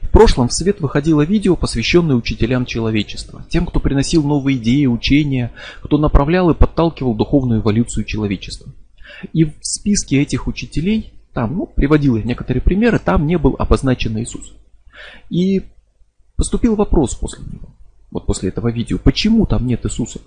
[0.00, 5.52] В прошлом в свет выходило видео, посвященное учителям человечества, тем, кто приносил новые идеи, учения,
[5.80, 8.72] кто направлял и подталкивал духовную эволюцию человечества.
[9.32, 14.18] И в списке этих учителей, там, ну, приводил я некоторые примеры, там не был обозначен
[14.18, 14.52] Иисус.
[15.30, 15.62] И
[16.36, 17.70] поступил вопрос после него,
[18.10, 20.20] вот после этого видео, почему там нет Иисуса?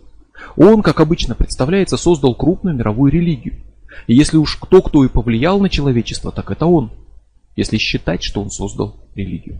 [0.57, 3.55] Он, как обычно представляется, создал крупную мировую религию.
[4.07, 6.91] И если уж кто-кто и повлиял на человечество, так это он.
[7.55, 9.59] Если считать, что он создал религию.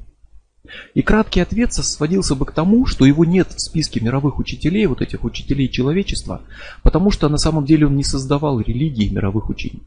[0.94, 5.02] И краткий ответ сводился бы к тому, что его нет в списке мировых учителей, вот
[5.02, 6.42] этих учителей человечества,
[6.82, 9.84] потому что на самом деле он не создавал религии мировых учений.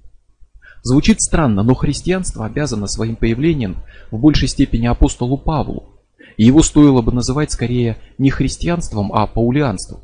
[0.83, 3.77] Звучит странно, но христианство обязано своим появлением
[4.11, 5.89] в большей степени апостолу Павлу.
[6.37, 10.01] И его стоило бы называть скорее не христианством, а паулианством,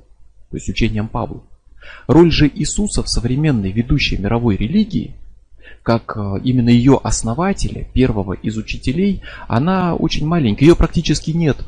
[0.50, 1.44] то есть учением Павла.
[2.08, 5.14] Роль же Иисуса в современной ведущей мировой религии,
[5.84, 11.58] как э, именно ее основателя, первого из учителей, она очень маленькая, ее практически нет.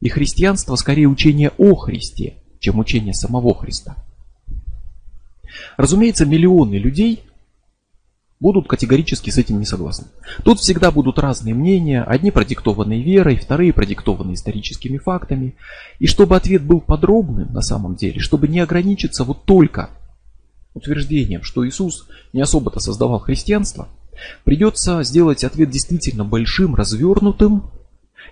[0.00, 3.96] И христианство скорее учение о Христе, чем учение самого Христа.
[5.78, 7.24] Разумеется, миллионы людей
[8.40, 10.08] будут категорически с этим не согласны.
[10.44, 15.54] Тут всегда будут разные мнения, одни продиктованные верой, вторые продиктованные историческими фактами.
[15.98, 19.90] И чтобы ответ был подробным на самом деле, чтобы не ограничиться вот только
[20.74, 23.88] утверждением, что Иисус не особо-то создавал христианство,
[24.44, 27.70] придется сделать ответ действительно большим, развернутым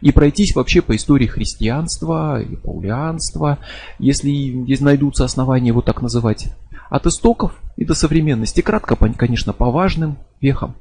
[0.00, 3.58] и пройтись вообще по истории христианства и паулианства,
[3.98, 6.48] если здесь найдутся основания его так называть,
[6.88, 10.76] от истоков и до современности, кратко, конечно, по важным вехам.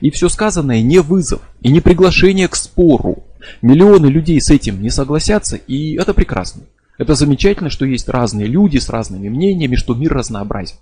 [0.00, 3.24] И все сказанное не вызов и не приглашение к спору.
[3.62, 6.62] Миллионы людей с этим не согласятся, и это прекрасно.
[6.98, 10.76] Это замечательно, что есть разные люди с разными мнениями, что мир разнообразен.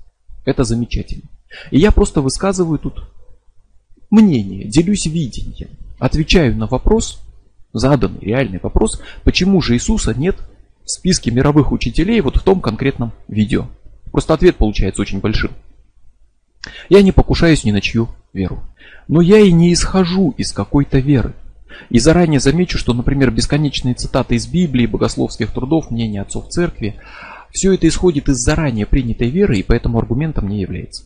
[0.44, 1.28] Это замечательно.
[1.70, 3.04] И я просто высказываю тут
[4.10, 7.20] мнение, делюсь видением, отвечаю на вопрос,
[7.72, 10.36] заданный реальный вопрос, почему же Иисуса нет
[10.84, 13.66] в списке мировых учителей вот в том конкретном видео.
[14.12, 15.50] Просто ответ получается очень большим.
[16.88, 18.62] Я не покушаюсь ни на чью веру.
[19.08, 21.34] Но я и не исхожу из какой-то веры.
[21.90, 26.96] И заранее замечу, что, например, бесконечные цитаты из Библии, богословских трудов, мнения отцов церкви,
[27.50, 31.04] все это исходит из заранее принятой веры и поэтому аргументом не является.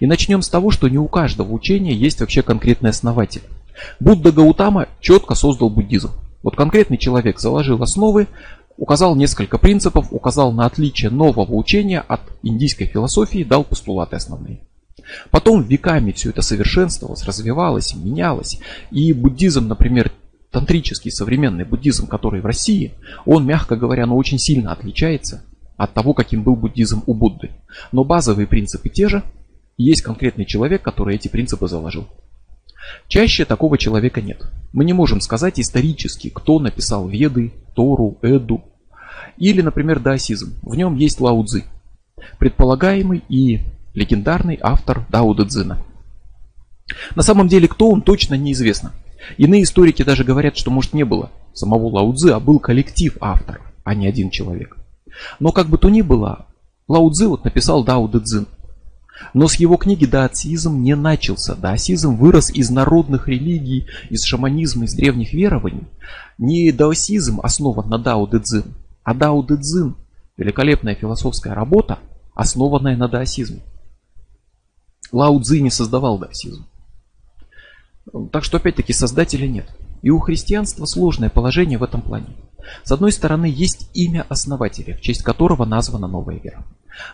[0.00, 3.42] И начнем с того, что не у каждого учения есть вообще конкретный основатель.
[4.00, 6.10] Будда Гаутама четко создал буддизм.
[6.42, 8.28] Вот конкретный человек заложил основы,
[8.76, 14.60] указал несколько принципов, указал на отличие нового учения от индийской философии, дал постулаты основные.
[15.30, 18.60] Потом веками все это совершенствовалось, развивалось, менялось.
[18.90, 20.12] И буддизм, например,
[20.50, 22.92] тантрический современный буддизм, который в России,
[23.24, 25.42] он, мягко говоря, но очень сильно отличается
[25.76, 27.50] от того, каким был буддизм у Будды.
[27.90, 29.22] Но базовые принципы те же,
[29.76, 32.06] и есть конкретный человек, который эти принципы заложил.
[33.08, 34.42] Чаще такого человека нет.
[34.72, 38.62] Мы не можем сказать исторически, кто написал Веды, Тору, Эду.
[39.38, 40.54] Или, например, даосизм.
[40.62, 41.64] В нем есть Лао Цзи,
[42.38, 43.60] предполагаемый и
[43.94, 45.78] легендарный автор Дао Дэ Цзина.
[47.14, 48.92] На самом деле, кто он, точно неизвестно.
[49.36, 53.62] Иные историки даже говорят, что может не было самого Лао Цзи, а был коллектив авторов,
[53.84, 54.76] а не один человек.
[55.38, 56.46] Но как бы то ни было,
[56.88, 58.46] Лао Цзи вот написал Дао Дэ Цзин.
[59.34, 61.54] Но с его книги даосизм не начался.
[61.54, 65.86] Даосизм вырос из народных религий, из шаманизма, из древних верований.
[66.38, 68.74] Не даосизм основан на Дао Дэ Цзин,
[69.04, 69.96] а Дао Дэ Цзин–
[70.36, 71.98] великолепная философская работа,
[72.34, 73.60] основанная на даосизме.
[75.12, 76.66] Лао Цзи не создавал даосизм.
[78.32, 79.66] Так что опять-таки создателя нет.
[80.02, 82.26] И у христианства сложное положение в этом плане.
[82.82, 86.64] С одной стороны, есть имя основателя, в честь которого названа новая вера.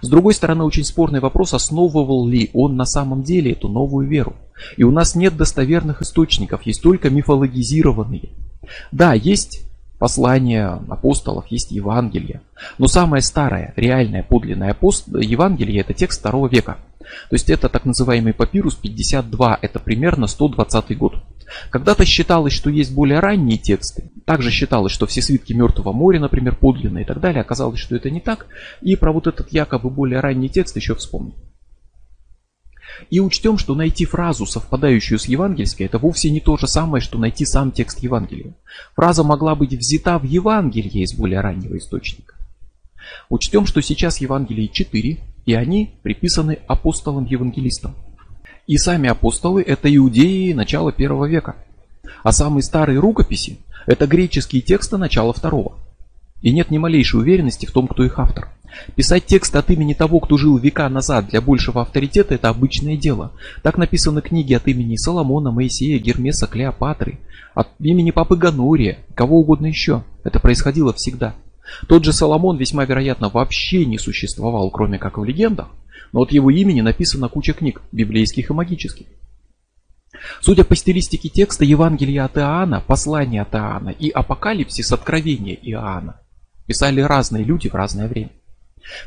[0.00, 4.34] С другой стороны, очень спорный вопрос, основывал ли он на самом деле эту новую веру.
[4.76, 8.30] И у нас нет достоверных источников, есть только мифологизированные.
[8.90, 9.67] Да, есть
[9.98, 12.40] послания апостолов, есть Евангелие.
[12.78, 15.08] Но самое старое, реальное, подлинное апост...
[15.08, 16.78] Евангелие– это текст второго века.
[17.30, 21.14] То есть это так называемый папирус 52, это примерно 120 год.
[21.70, 24.10] Когда-то считалось, что есть более ранние тексты.
[24.26, 27.40] Также считалось, что все свитки Мертвого моря, например, подлинные и так далее.
[27.40, 28.46] Оказалось, что это не так.
[28.82, 31.34] И про вот этот якобы более ранний текст еще вспомним.
[33.10, 37.18] И учтем, что найти фразу, совпадающую с евангельской, это вовсе не то же самое, что
[37.18, 38.54] найти сам текст Евангелия.
[38.94, 42.34] Фраза могла быть взята в Евангелие из более раннего источника.
[43.28, 47.94] Учтем, что сейчас Евангелий 4, и они приписаны апостолам-евангелистам.
[48.66, 51.56] И сами апостолы– это иудеи начала первого века.
[52.22, 55.78] А самые старые рукописи– это греческие тексты начала второго.
[56.42, 58.48] И нет ни малейшей уверенности в том, кто их автор.
[58.94, 63.32] Писать текст от имени того, кто жил века назад для большего авторитета, это обычное дело.
[63.62, 67.18] Так написаны книги от имени Соломона, Моисея, Гермеса, Клеопатры,
[67.54, 70.04] от имени Папы Ганурия, кого угодно еще.
[70.22, 71.34] Это происходило всегда.
[71.86, 75.68] Тот же Соломон весьма вероятно вообще не существовал, кроме как в легендах,
[76.12, 79.06] но от его имени написана куча книг, библейских и магических.
[80.40, 86.20] Судя по стилистике текста, Евангелие от Иоанна, послание от Иоанна и Апокалипсис, откровение Иоанна
[86.68, 88.30] писали разные люди в разное время.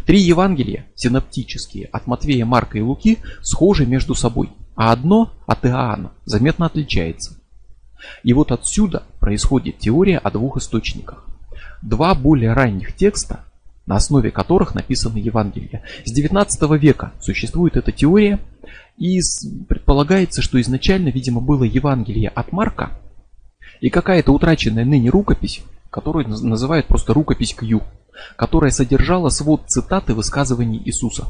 [0.05, 6.11] Три Евангелия, синоптические, от Матвея, Марка и Луки, схожи между собой, а одно от Иоанна
[6.25, 7.37] заметно отличается.
[8.23, 11.25] И вот отсюда происходит теория о двух источниках.
[11.81, 13.45] Два более ранних текста,
[13.85, 15.83] на основе которых написаны Евангелия.
[16.03, 18.39] С 19 века существует эта теория,
[18.97, 19.19] и
[19.67, 22.99] предполагается, что изначально, видимо, было Евангелие от Марка
[23.79, 27.83] и какая-то утраченная ныне рукопись, которую называют просто рукопись Кью
[28.35, 31.27] которая содержала свод цитаты высказываний Иисуса.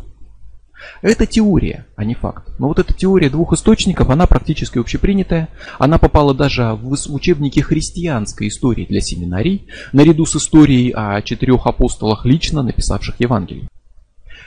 [1.04, 2.48] Это теория, а не факт.
[2.58, 5.50] Но вот эта теория двух источников, она практически общепринятая.
[5.78, 12.26] Она попала даже в учебники христианской истории для семинарий, наряду с историей о четырех апостолах,
[12.26, 13.68] лично написавших Евангелие.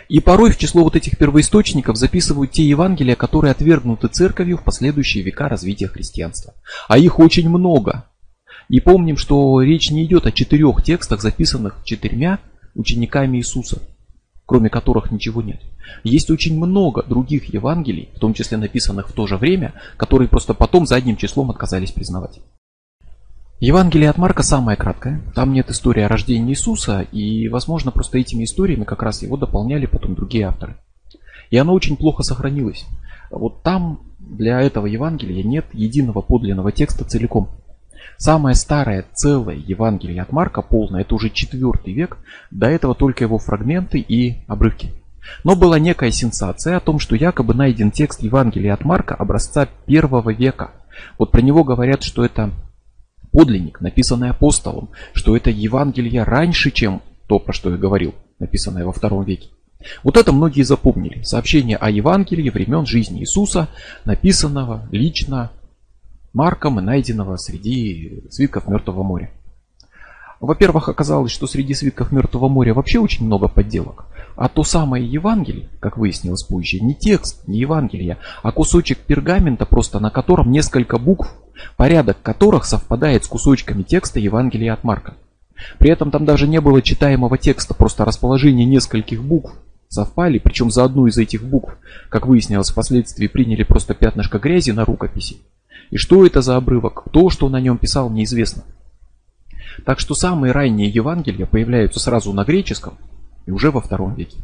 [0.08, 5.22] И порой в число вот этих первоисточников записывают те Евангелия, которые отвергнуты церковью в последующие
[5.22, 6.54] века развития христианства.
[6.88, 8.06] А их очень много.
[8.68, 12.38] И помним, что речь не идет о четырех текстах, записанных четырьмя
[12.74, 13.82] учениками Иисуса,
[14.46, 15.60] кроме которых ничего нет.
[16.02, 20.54] Есть очень много других Евангелий, в том числе написанных в то же время, которые просто
[20.54, 22.40] потом задним числом отказались признавать.
[23.60, 25.22] Евангелие от Марка самое краткое.
[25.34, 29.86] Там нет истории о рождении Иисуса, и, возможно, просто этими историями как раз его дополняли
[29.86, 30.76] потом другие авторы.
[31.50, 32.84] И оно очень плохо сохранилось.
[33.30, 37.48] Вот там для этого Евангелия нет единого подлинного текста целиком.
[38.16, 42.18] Самое старое целое Евангелие от Марка, полное, это уже четвертый век,
[42.50, 44.92] до этого только его фрагменты и обрывки.
[45.42, 50.30] Но была некая сенсация о том, что якобы найден текст Евангелия от Марка образца первого
[50.30, 50.72] века.
[51.18, 52.50] Вот про него говорят, что это
[53.32, 58.92] подлинник, написанный апостолом, что это Евангелие раньше, чем то, про что я говорил, написанное во
[58.92, 59.48] втором веке.
[60.02, 61.22] Вот это многие запомнили.
[61.22, 63.68] Сообщение о Евангелии времен жизни Иисуса,
[64.04, 65.50] написанного лично
[66.34, 69.30] Марком найденного среди свитков Мертвого моря.
[70.40, 74.06] Во-первых, оказалось, что среди свитков Мертвого моря вообще очень много подделок.
[74.34, 80.00] А то самое Евангелие, как выяснилось позже, не текст, не Евангелие, а кусочек пергамента, просто
[80.00, 81.32] на котором несколько букв,
[81.76, 85.14] порядок которых совпадает с кусочками текста Евангелия от Марка.
[85.78, 89.52] При этом там даже не было читаемого текста, просто расположение нескольких букв
[89.88, 91.76] совпали, причем за одну из этих букв,
[92.08, 95.36] как выяснилось впоследствии, приняли просто пятнышко грязи на рукописи.
[95.90, 98.64] И что это за обрывок, то, что на нем писал, неизвестно.
[99.84, 102.94] Так что самые ранние Евангелия появляются сразу на греческом
[103.46, 104.38] и уже во втором веке.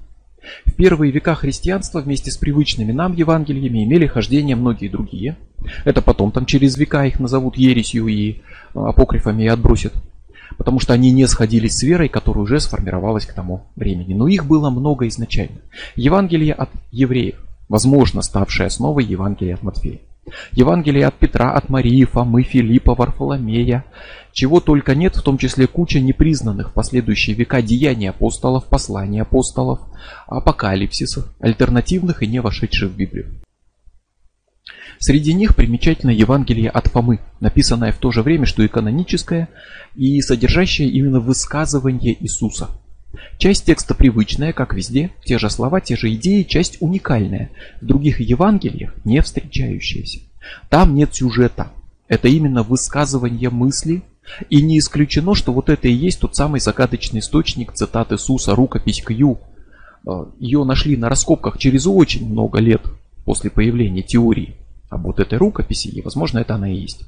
[0.64, 5.36] В первые века христианства вместе с привычными нам Евангелиями имели хождение многие другие.
[5.84, 8.40] Это потом там через века их назовут ересью и
[8.74, 9.92] а, апокрифами и отбросят.
[10.56, 14.14] Потому что они не сходились с верой, которая уже сформировалась к тому времени.
[14.14, 15.58] Но их было много изначально.
[15.94, 17.36] Евангелие от евреев,
[17.68, 20.00] возможно, ставшее основой Евангелия от Матфея.
[20.52, 23.84] Евангелие от Петра, от Марии, Фомы, Филиппа, Варфоломея.
[24.32, 29.80] Чего только нет, в том числе куча непризнанных в последующие века деяний апостолов, посланий апостолов,
[30.26, 33.40] апокалипсисов, альтернативных и не вошедших в Библию.
[34.98, 39.48] Среди них примечательно Евангелие от Фомы, написанное в то же время, что и каноническое,
[39.94, 42.68] и содержащее именно высказывание Иисуса–
[43.38, 47.50] Часть текста привычная, как везде, те же слова, те же идеи, часть уникальная,
[47.80, 50.20] в других Евангелиях не встречающаяся.
[50.68, 51.72] Там нет сюжета,
[52.08, 54.02] это именно высказывание мысли,
[54.48, 59.02] и не исключено, что вот это и есть тот самый загадочный источник цитат Иисуса, рукопись
[59.02, 59.40] Кью.
[60.06, 62.82] Э, Ее нашли на раскопках через очень много лет
[63.24, 64.56] после появления теории
[64.88, 67.04] об вот этой рукописи, и возможно это она и есть.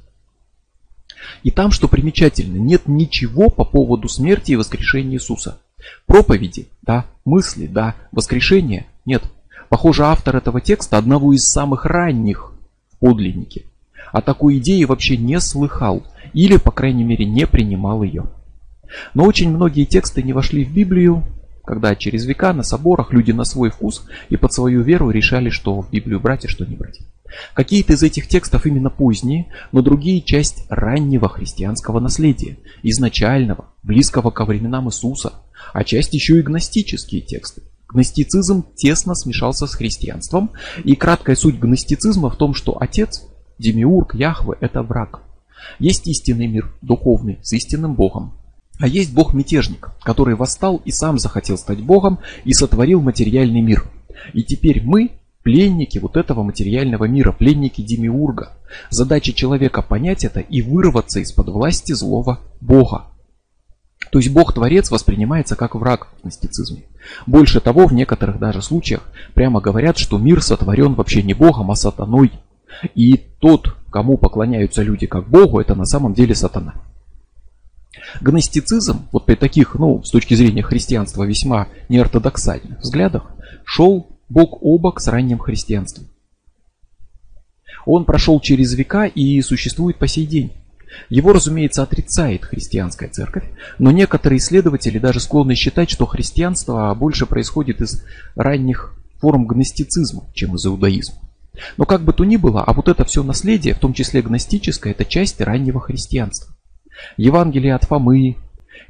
[1.43, 5.59] И там, что примечательно, нет ничего по поводу смерти и воскрешения Иисуса.
[6.05, 9.23] Проповеди, да, мысли, да, воскрешение, нет.
[9.69, 12.53] Похоже, автор этого текста одного из самых ранних
[12.91, 13.63] в подлиннике.
[14.11, 18.25] О такой идее вообще не слыхал или, по крайней мере, не принимал ее.
[19.13, 21.23] Но очень многие тексты не вошли в Библию,
[21.65, 25.81] когда через века на соборах люди на свой вкус и под свою веру решали, что
[25.81, 26.99] в Библию брать и что не брать.
[27.53, 34.45] Какие-то из этих текстов именно поздние, но другие часть раннего христианского наследия, изначального, близкого ко
[34.45, 35.33] временам Иисуса,
[35.73, 37.63] а часть еще и гностические тексты.
[37.89, 40.51] Гностицизм тесно смешался с христианством,
[40.83, 43.23] и краткая суть гностицизма в том, что Отец,
[43.59, 45.21] Демиург, Яхве– это враг.
[45.79, 48.33] Есть истинный мир, духовный, с истинным Богом.
[48.79, 53.85] А есть Бог-мятежник, который восстал и сам захотел стать Богом и сотворил материальный мир.
[54.33, 55.11] И теперь мы
[55.43, 58.53] пленники вот этого материального мира, пленники Демиурга.
[58.89, 63.05] Задача человека понять это и вырваться из-под власти злого Бога.
[64.13, 66.83] То есть Бог-творец воспринимается как враг в мистицизме.
[67.25, 69.01] Больше того, в некоторых даже случаях
[69.33, 72.31] прямо говорят, что мир сотворен вообще не Богом, а сатаной.
[72.93, 76.75] И тот, кому поклоняются люди как Богу, это на самом деле сатана.
[78.21, 83.31] Гностицизм, вот при таких, ну, с точки зрения христианства, весьма неортодоксальных взглядах,
[83.65, 86.05] шел бок о бок с ранним христианством.
[87.87, 90.51] Он прошел через века и существует по сей день.
[91.09, 93.43] Его, разумеется, отрицает христианская церковь,
[93.79, 98.03] но некоторые исследователи даже склонны считать, что христианство больше происходит из
[98.35, 101.17] ранних форм гностицизма, чем из иудаизма.
[101.77, 104.93] Но как бы то ни было, а вот это все наследие, в том числе гностическое,
[104.93, 106.53] это часть раннего христианства.
[107.17, 108.37] Евангелие от Фомы,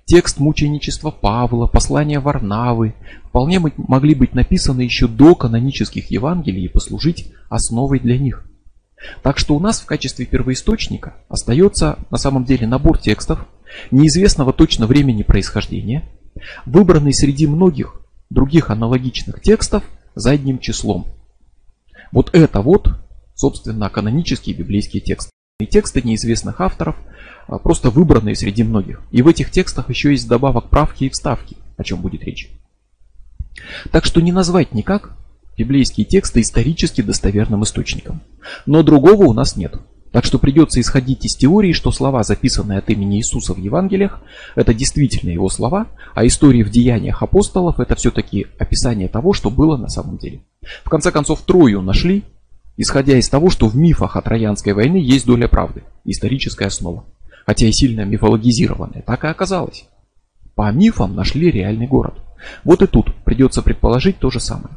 [0.05, 2.95] текст мученичества Павла, послания Варнавы
[3.25, 8.45] вполне могли быть написаны еще до канонических Евангелий и послужить основой для них.
[9.21, 13.45] Так что у нас в качестве первоисточника остается на самом деле набор текстов
[13.91, 16.03] неизвестного точно времени происхождения,
[16.65, 19.83] выбранный среди многих других аналогичных текстов
[20.15, 21.07] задним числом.
[22.11, 22.89] Вот это вот,
[23.35, 25.31] собственно, канонические библейские тексты.
[25.59, 26.95] И тексты неизвестных авторов,
[27.47, 29.01] а просто выбранные среди многих.
[29.11, 32.49] И в этих текстах еще есть добавок правки и вставки, о чем будет речь.
[33.91, 35.15] Так что не назвать никак
[35.57, 38.21] библейские тексты исторически достоверным источником.
[38.65, 39.75] Но другого у нас нет.
[40.13, 44.21] Так что придется исходить из теории, что слова, записанные от имени Иисуса в Евангелиях,
[44.55, 49.75] это действительно его слова, а истории в деяниях апостолов это все-таки описание того, что было
[49.75, 50.43] на самом деле.
[50.83, 52.23] В конце концов, Трою нашли,
[52.77, 57.05] исходя из того, что в мифах о Троянской войне есть доля правды, историческая основа.
[57.47, 59.85] Хотя и сильно мифологизированная, так и оказалось.
[60.53, 62.13] По мифам нашли реальный город.
[62.63, 64.75] Вот и тут придется предположить то же самое.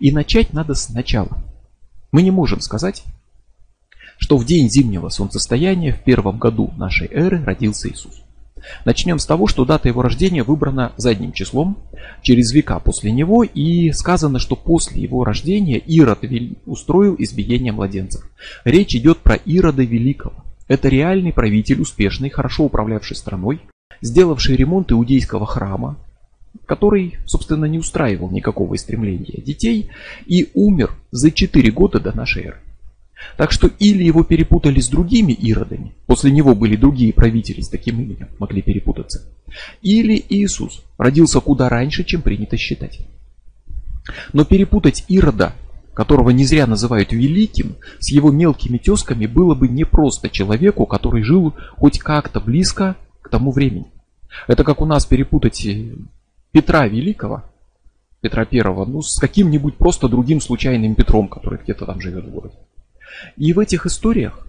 [0.00, 1.42] И начать надо сначала.
[2.12, 3.04] Мы не можем сказать,
[4.18, 8.22] что в день зимнего солнцестояния в первом году нашей эры родился Иисус.
[8.84, 11.76] Начнем с того, что дата его рождения выбрана задним числом,
[12.22, 16.20] через века после него, и сказано, что после его рождения Ирод
[16.66, 18.22] устроил избиение младенцев.
[18.64, 20.44] Речь идет про Ирода Великого.
[20.66, 23.60] Это реальный правитель, успешный, хорошо управлявший страной,
[24.00, 25.98] сделавший ремонт иудейского храма,
[26.66, 29.90] который, собственно, не устраивал никакого стремления детей
[30.26, 32.58] и умер за 4 года до нашей эры.
[33.36, 38.00] Так что или его перепутали с другими иродами, после него были другие правители с таким
[38.00, 39.26] именем, могли перепутаться,
[39.82, 43.00] или Иисус родился куда раньше, чем принято считать.
[44.32, 45.54] Но перепутать Ирода,
[45.94, 51.54] которого не зря называют великим, с его мелкими тесками было бы непросто человеку, который жил
[51.76, 53.86] хоть как-то близко к тому времени.
[54.48, 55.66] Это как у нас перепутать
[56.54, 57.42] Петра Великого,
[58.20, 62.54] Петра Первого, ну, с каким-нибудь просто другим случайным Петром, который где-то там живет в городе.
[63.36, 64.46] И в этих историях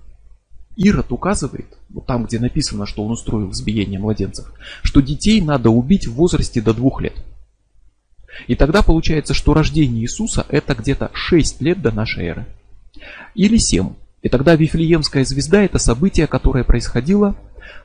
[0.76, 6.06] Ирод указывает, вот там, где написано, что он устроил избиение младенцев, что детей надо убить
[6.06, 7.16] в возрасте до двух лет.
[8.46, 12.46] И тогда получается, что рождение Иисуса это где-то 6 лет до нашей эры.
[13.34, 13.94] Или 7.
[14.22, 17.36] И тогда Вифлеемская звезда это событие, которое происходило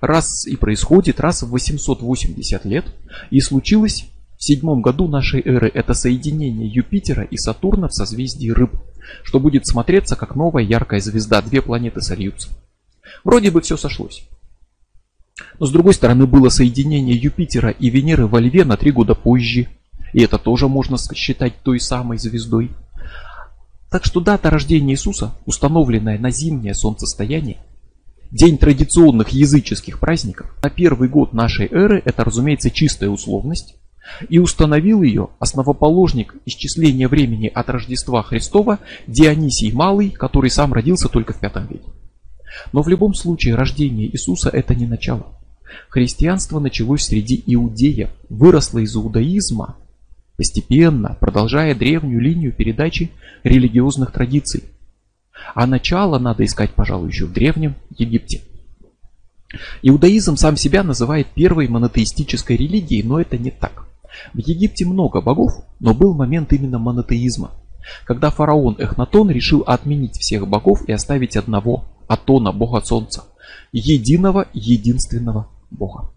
[0.00, 2.84] раз и происходит раз в 880 лет
[3.30, 4.06] и случилось
[4.36, 5.70] в седьмом году нашей эры.
[5.72, 8.72] Это соединение Юпитера и Сатурна в созвездии Рыб,
[9.22, 12.48] что будет смотреться как новая яркая звезда, две планеты сольются.
[13.24, 14.26] Вроде бы все сошлось.
[15.58, 19.68] Но с другой стороны было соединение Юпитера и Венеры во Льве на три года позже.
[20.12, 22.70] И это тоже можно считать той самой звездой.
[23.90, 27.58] Так что дата рождения Иисуса, установленная на зимнее солнцестояние,
[28.30, 33.74] День традиционных языческих праздников на первый год нашей эры это, разумеется, чистая условность.
[34.28, 41.32] И установил ее основоположник исчисления времени от Рождества Христова Дионисий Малый, который сам родился только
[41.32, 41.90] в V веке.
[42.72, 45.34] Но в любом случае рождение Иисуса это не начало.
[45.88, 49.76] Христианство началось среди иудеев, выросло из иудаизма,
[50.36, 53.10] постепенно продолжая древнюю линию передачи
[53.42, 54.64] религиозных традиций–
[55.54, 58.42] а начало надо искать, пожалуй, еще в Древнем Египте.
[59.82, 63.84] Иудаизм сам себя называет первой монотеистической религией, но это не так.
[64.32, 67.52] В Египте много богов, но был момент именно монотеизма,
[68.04, 73.24] когда фараон Эхнатон решил отменить всех богов и оставить одного, Атона, бога солнца,
[73.72, 76.10] единого, единственного бога.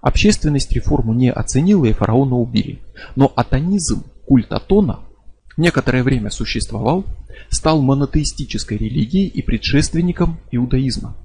[0.00, 2.80] Общественность реформу не оценила и фараона убили.
[3.14, 5.00] Но атонизм, культ Атона,
[5.56, 7.04] некоторое время существовал,
[7.50, 11.16] стал монотеистической религией и предшественником иудаизма.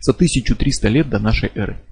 [0.00, 1.82] за 1300 лет до нашей эры.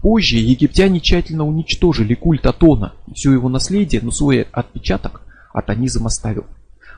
[0.00, 6.46] Позже египтяне тщательно уничтожили культ Атона и все его наследие, но свой отпечаток атонизм оставил.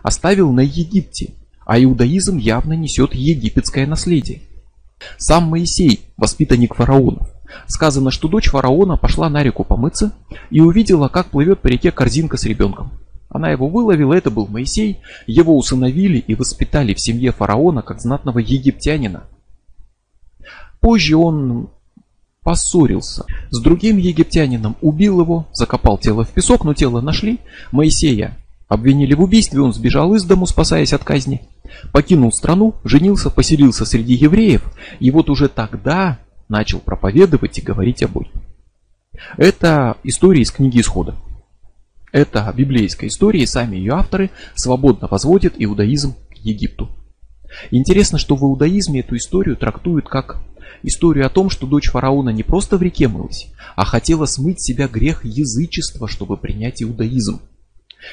[0.03, 1.35] Оставил на Египте,
[1.67, 4.43] а иудаизм явно несет египетское наследие.
[5.19, 7.29] Сам Моисей, воспитанник фараонов.
[7.67, 10.13] Сказано, что дочь фараона пошла на реку помыться
[10.51, 12.93] и увидела, как плывет по реке корзинка с ребенком.
[13.35, 18.39] Она его выловила, это был Моисей, его усыновили и воспитали в семье фараона как знатного
[18.39, 19.25] египтянина.
[20.79, 21.69] Позже он
[22.45, 27.41] поссорился с другим египтянином, убил его, закопал тело в песок, но тело нашли.
[27.73, 28.39] Моисея
[28.69, 31.43] обвинили в убийстве, он сбежал из дому, спасаясь от казни.
[31.91, 34.63] Покинул страну, женился, поселился среди евреев,
[35.01, 38.31] и вот уже тогда начал проповедовать и говорить о Боге.
[39.37, 41.17] Это история из книги Исхода.
[42.15, 46.89] Это библейская история, и сами ее авторы свободно возводят иудаизм к Египту.
[47.73, 50.41] Интересно, что в иудаизме эту историю трактуют как
[50.85, 54.87] историю о том, что дочь фараона не просто в реке мылась, а хотела смыть себя
[54.87, 57.41] грех язычества, чтобы принять иудаизм.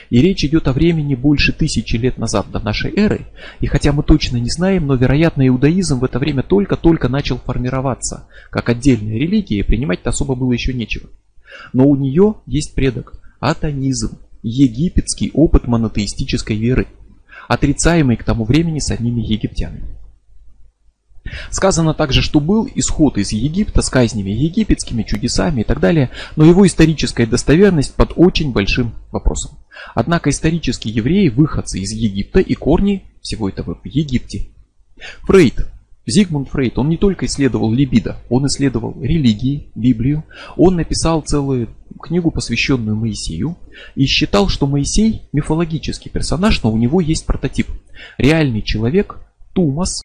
[0.09, 3.27] И речь идет о времени больше тысячи лет назад до нашей эры,
[3.59, 8.27] и хотя мы точно не знаем, но вероятно иудаизм в это время только-только начал формироваться,
[8.49, 11.07] как отдельная религия, и принимать-то особо было еще нечего.
[11.71, 16.87] Но у нее есть предок– атонизм, египетский опыт монотеистической веры,
[17.49, 19.97] отрицаемый к тому времени самими египтянами.
[21.49, 26.45] Сказано также, что был исход из Египта с казнями египетскими, чудесами и так далее, но
[26.45, 29.51] его историческая достоверность под очень большим вопросом.
[29.93, 34.47] Однако исторические евреи выходцы из Египта и корни всего этого в Египте.
[35.23, 35.67] Фрейд,
[36.11, 40.23] Зигмунд Фрейд, он не только исследовал либидо, он исследовал религии, Библию,
[40.57, 41.69] он написал целую
[42.01, 43.57] книгу, посвященную Моисею,
[43.95, 47.67] и считал, что Моисей мифологический персонаж, но у него есть прототип.
[48.17, 49.19] Реальный человек,
[49.53, 50.01] Тумас,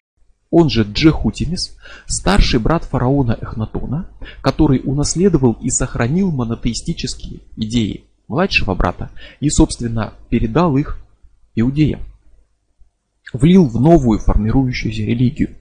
[0.49, 4.09] он же Джехутимис, старший брат фараона Эхнатона,
[4.41, 9.09] который унаследовал и сохранил монотеистические идеи младшего брата
[9.39, 10.99] и, собственно, передал их
[11.55, 12.01] иудеям.
[13.33, 15.55] Влил в новую формирующуюся религию.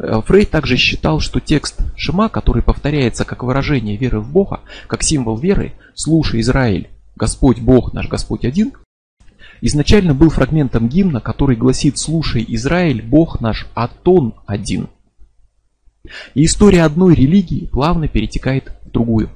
[0.00, 5.02] Э, Фрейд также считал, что текст Шима, который повторяется как выражение веры в Бога, как
[5.02, 8.72] символ веры, «Слушай, Израиль, Господь Бог наш Господь один»,
[9.60, 14.88] изначально был фрагментом гимна, который гласит «Слушай, Израиль, Бог наш, Атон один».
[16.34, 19.28] И история одной религии плавно перетекает в другую.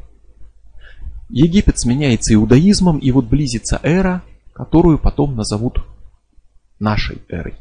[1.28, 4.22] Египет сменяется иудаизмом, и вот близится эра,
[4.54, 5.84] которую потом назовут
[6.78, 7.54] нашей эрой.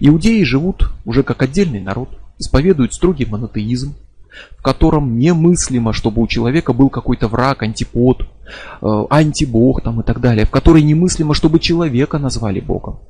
[0.00, 2.08] Иудеи живут уже как отдельный народ,
[2.38, 3.94] исповедуют строгий монотеизм,
[4.58, 8.22] в котором немыслимо, чтобы у человека был какой-то враг, антипод,
[8.82, 13.00] э, антибог там и так далее, в которой немыслимо, чтобы человека назвали Богом.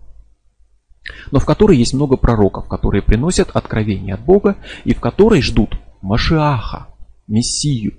[1.30, 5.78] Но в которой есть много пророков, которые приносят откровение от Бога и в которой ждут
[6.02, 6.88] Машиаха,
[7.28, 7.94] Мессию.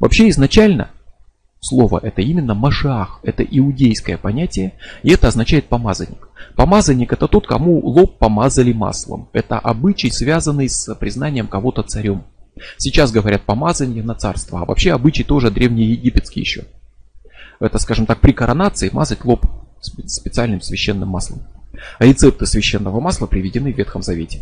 [0.00, 0.90] Вообще изначально
[1.66, 6.28] слово это именно Машиах, это иудейское понятие, и это означает помазанник.
[6.54, 9.28] Помазанник это тот, кому лоб помазали маслом.
[9.32, 12.24] Это обычай, связанный с признанием кого-то царем.
[12.78, 16.64] Сейчас говорят помазание на царство, а вообще обычай тоже древнеегипетский еще.
[17.60, 19.46] Это, скажем так, при коронации мазать лоб
[19.80, 21.40] специальным священным маслом.
[21.98, 24.40] Рецепты священного масла приведены в Ветхом Завете.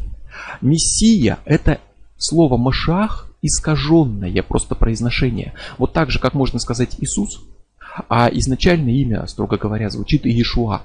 [0.61, 1.81] Мессия– это
[2.17, 5.53] слово Машах искаженное просто произношение.
[5.79, 7.43] Вот так же, как можно сказать Иисус,
[8.09, 10.83] а изначальное имя, строго говоря, звучит Иешуа.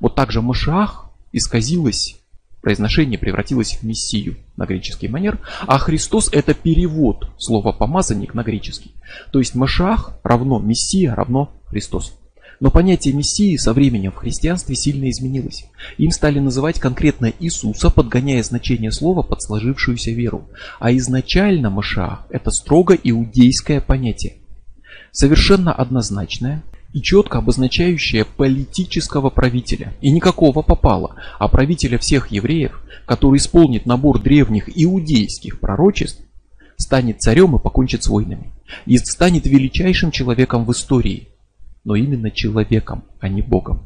[0.00, 2.16] Вот так же Машах исказилось
[2.60, 8.94] произношение превратилось в Мессию на греческий манер, а Христос это перевод слова помазанник на греческий.
[9.32, 12.19] То есть Машах равно Мессия равно Христос.
[12.60, 15.64] Но понятие Мессии со временем в христианстве сильно изменилось.
[15.96, 20.46] Им стали называть конкретно Иисуса, подгоняя значение слова под сложившуюся веру.
[20.78, 24.36] А изначально Машах это строго иудейское понятие.
[25.10, 29.94] Совершенно однозначное, и четко обозначающее политического правителя.
[30.00, 36.22] И никакого попала, а правителя всех евреев, который исполнит набор древних иудейских пророчеств,
[36.76, 38.52] станет царем и покончит с войнами.
[38.86, 41.29] И станет величайшим человеком в истории.
[41.84, 43.82] Но именно человеком, а не Богом.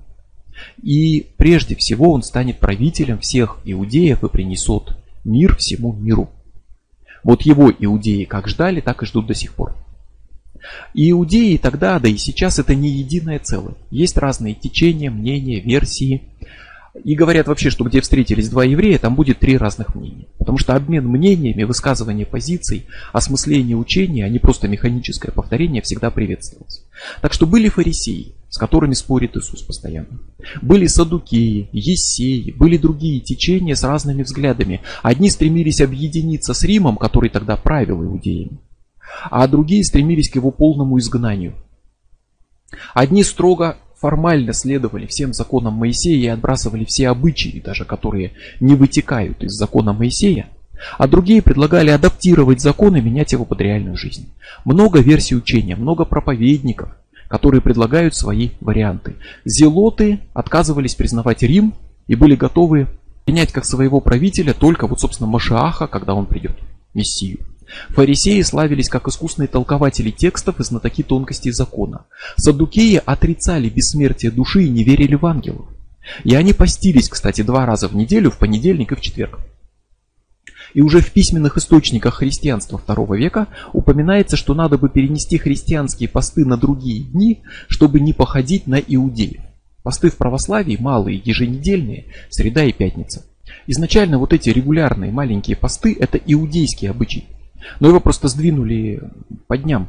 [0.83, 6.31] И прежде всего он станет правителем всех иудеев и принесет мир всему миру.
[7.23, 9.75] Вот его иудеи как ждали, так и ждут до сих пор.
[10.95, 13.75] Иудеи тогда, да и сейчас это не единое целое.
[13.91, 16.23] Есть разные течения, мнения, версии.
[17.03, 20.27] И говорят вообще, что где встретились два еврея, там будет три разных мнения.
[20.39, 26.84] Потому что обмен мнениями, высказывание позиций, осмысление учения, а не просто механическое повторение, всегда приветствовалось.
[27.21, 30.21] Так что были фарисеи, с которыми спорит Иисус постоянно.
[30.62, 34.81] Были садукеи, есеи, были другие течения с разными взглядами.
[35.03, 38.61] Одни стремились объединиться с Римом, который тогда правил иудеями,
[39.31, 41.55] а другие стремились к его полному изгнанию.
[42.95, 49.43] Одни строго формально следовали всем законам Моисея и отбрасывали все обычаи, даже которые не вытекают
[49.43, 50.49] из закона Моисея,
[50.99, 54.29] а другие предлагали адаптировать закон и менять его под реальную жизнь.
[54.64, 56.90] Много версий учения, много проповедников,
[57.29, 59.16] которые предлагают свои варианты.
[59.44, 61.75] Зелоты отказывались признавать Рим
[62.07, 62.87] и были готовы
[63.25, 66.57] принять как своего правителя только вот, собственно, Машиаха, когда он придет,
[66.92, 67.38] Мессию.
[67.90, 72.05] Фарисеи славились как искусные толкователи текстов и знатоки тонкостей закона.
[72.37, 75.66] Саддукеи отрицали бессмертие души и не верили в ангелов.
[76.25, 79.40] И они постились, кстати, два раза в неделю, в понедельник и в четверг.
[80.75, 86.45] И уже в письменных источниках христианства II века упоминается, что надо бы перенести христианские посты
[86.45, 89.41] на другие дни, чтобы не походить на иудеев.
[89.85, 93.25] Посты в православии малые, еженедельные, среда и пятница.
[93.67, 97.29] Изначально вот эти регулярные маленькие посты это иудейский обычай.
[97.81, 99.01] Но его просто сдвинули
[99.47, 99.89] по дням.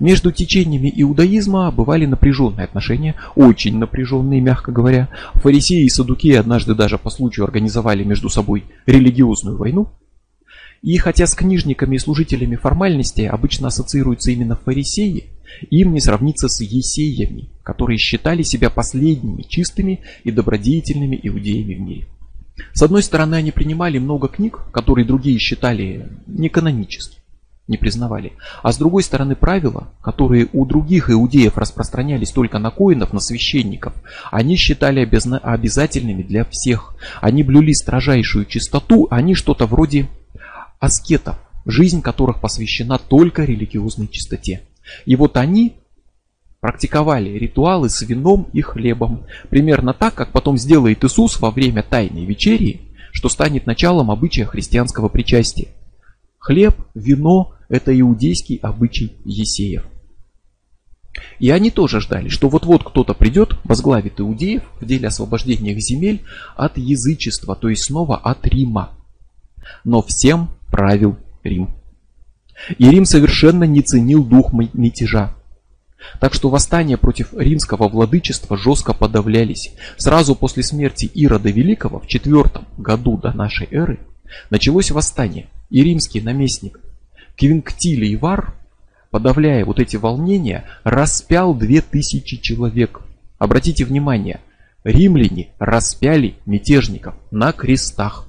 [0.00, 5.08] Между течениями иудаизма бывали напряженные отношения, очень напряженные, мягко говоря.
[5.34, 9.88] Фарисеи и садукеи однажды даже по случаю организовали между собой религиозную войну.
[10.82, 15.30] И хотя с книжниками и служителями формальности обычно ассоциируются именно фарисеи,
[15.70, 22.06] им не сравнится с есеями, которые считали себя последними чистыми и добродетельными иудеями в мире.
[22.74, 27.21] С одной стороны, они принимали много книг, которые другие считали неканоническими
[27.72, 28.34] не признавали.
[28.62, 33.94] А с другой стороны правила, которые у других иудеев распространялись только на коинов, на священников,
[34.30, 36.94] они считали обязательными для всех.
[37.20, 40.08] Они блюли строжайшую чистоту, они что-то вроде
[40.78, 44.62] аскетов, жизнь которых посвящена только религиозной чистоте.
[45.06, 45.76] И вот они
[46.60, 52.24] практиковали ритуалы с вином и хлебом, примерно так, как потом сделает Иисус во время Тайной
[52.24, 55.68] Вечерии, что станет началом обычая христианского причастия.
[56.38, 59.84] Хлеб, вино– это иудейский обычай есеев.
[61.38, 66.22] И они тоже ждали, что вот-вот кто-то придет, возглавит иудеев в деле освобождения их земель
[66.56, 68.90] от язычества, то есть снова от Рима.
[69.84, 71.70] Но всем правил Рим.
[72.78, 75.34] И Рим совершенно не ценил дух мятежа.
[76.20, 79.72] Так что восстания против римского владычества жестко подавлялись.
[79.96, 83.98] Сразу после смерти Ирода Великого в четвертом году до нашей эры
[84.50, 86.78] началось восстание– и римский наместник
[87.36, 88.54] Квинктилий Вар,
[89.10, 93.02] подавляя вот эти волнения, распял две тысячи человек.
[93.38, 94.40] Обратите внимание,
[94.84, 98.28] римляне распяли мятежников на крестах.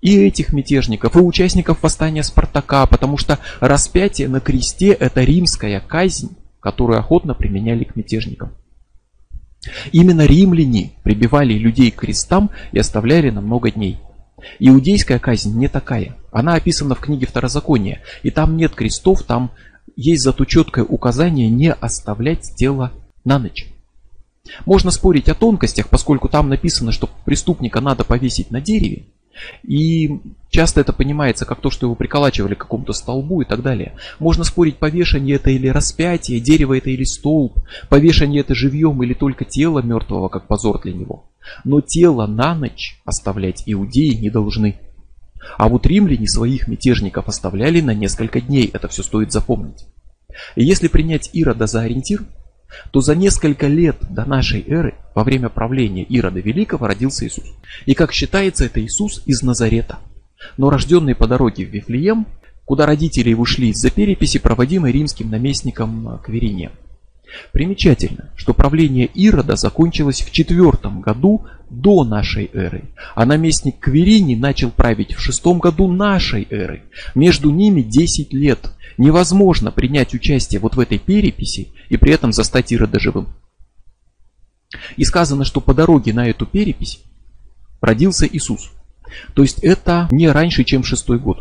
[0.00, 6.36] И этих мятежников, и участников восстания Спартака, потому что распятие на кресте это римская казнь,
[6.58, 8.54] которую охотно применяли к мятежникам.
[9.92, 13.98] Именно римляне прибивали людей к крестам и оставляли на много дней.
[14.58, 16.16] Иудейская казнь не такая.
[16.32, 18.00] Она описана в книге Второзакония.
[18.22, 19.50] И там нет крестов, там
[19.96, 22.92] есть зато четкое указание не оставлять тело
[23.24, 23.66] на ночь.
[24.64, 29.04] Можно спорить о тонкостях, поскольку там написано, что преступника надо повесить на дереве.
[29.62, 33.94] И часто это понимается как то, что его приколачивали к какому-то столбу и так далее.
[34.18, 39.44] Можно спорить, повешение это или распятие, дерево это или столб, повешение это живьем или только
[39.44, 41.24] тело мертвого, как позор для него.
[41.64, 44.78] Но тело на ночь оставлять иудеи не должны.
[45.56, 49.86] А вот римляне своих мятежников оставляли на несколько дней, это все стоит запомнить.
[50.54, 52.24] И если принять Ирода за ориентир,
[52.92, 57.44] то за несколько лет до нашей эры, во время правления Ирода Великого, родился Иисус.
[57.86, 59.98] И как считается, это Иисус из Назарета.
[60.56, 62.26] Но рожденный по дороге в Вифлеем,
[62.64, 66.70] куда родители его шли из-за переписи, проводимой римским наместником Кверине.
[67.52, 74.70] Примечательно, что правление Ирода закончилось в четвертом году до нашей эры, а наместник Кверини начал
[74.70, 76.82] править в шестом году нашей эры.
[77.14, 78.72] Между ними 10 лет.
[78.98, 83.28] Невозможно принять участие вот в этой переписи и при этом застать Ирода живым.
[84.96, 87.00] И сказано, что по дороге на эту перепись
[87.80, 88.72] родился Иисус.
[89.34, 91.40] То есть это не раньше, чем шестой год.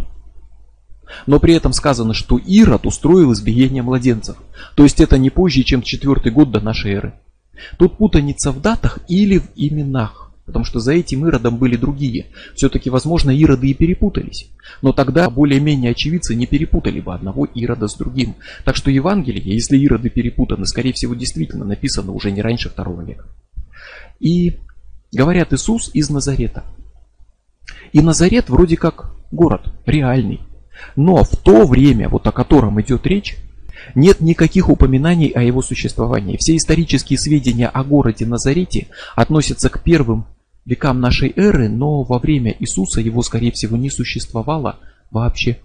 [1.25, 4.37] Но при этом сказано, что Ирод устроил избиение младенцев.
[4.75, 7.13] То есть это не позже, чем четвертый год до нашей эры.
[7.77, 10.31] Тут путаница в датах или в именах.
[10.49, 12.25] Потому что за этим Иродом были другие.
[12.55, 14.49] Все-таки, возможно, Ироды и перепутались.
[14.81, 18.33] Но тогда более-менее очевидцы не перепутали бы одного Ирода с другим.
[18.65, 23.27] Так что Евангелие, если Ироды перепутаны, скорее всего, действительно написано уже не раньше второго века.
[24.19, 24.57] И
[25.11, 26.63] говорят Иисус из Назарета.
[27.93, 30.39] И Назарет вроде как город, реальный.
[30.95, 33.37] Но в то время, вот о котором идет речь,
[33.95, 36.37] Нет никаких упоминаний о его существовании.
[36.37, 40.25] Все исторические сведения о городе Назарете относятся к первым
[40.65, 44.77] векам нашей эры, но во время Иисуса его, скорее всего, не существовало
[45.11, 45.59] вообще.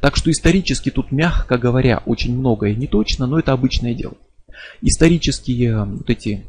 [0.00, 4.14] Так что исторически тут, мягко говоря, очень многое не точно, но это обычное дело.
[4.80, 6.44] Исторические вот эти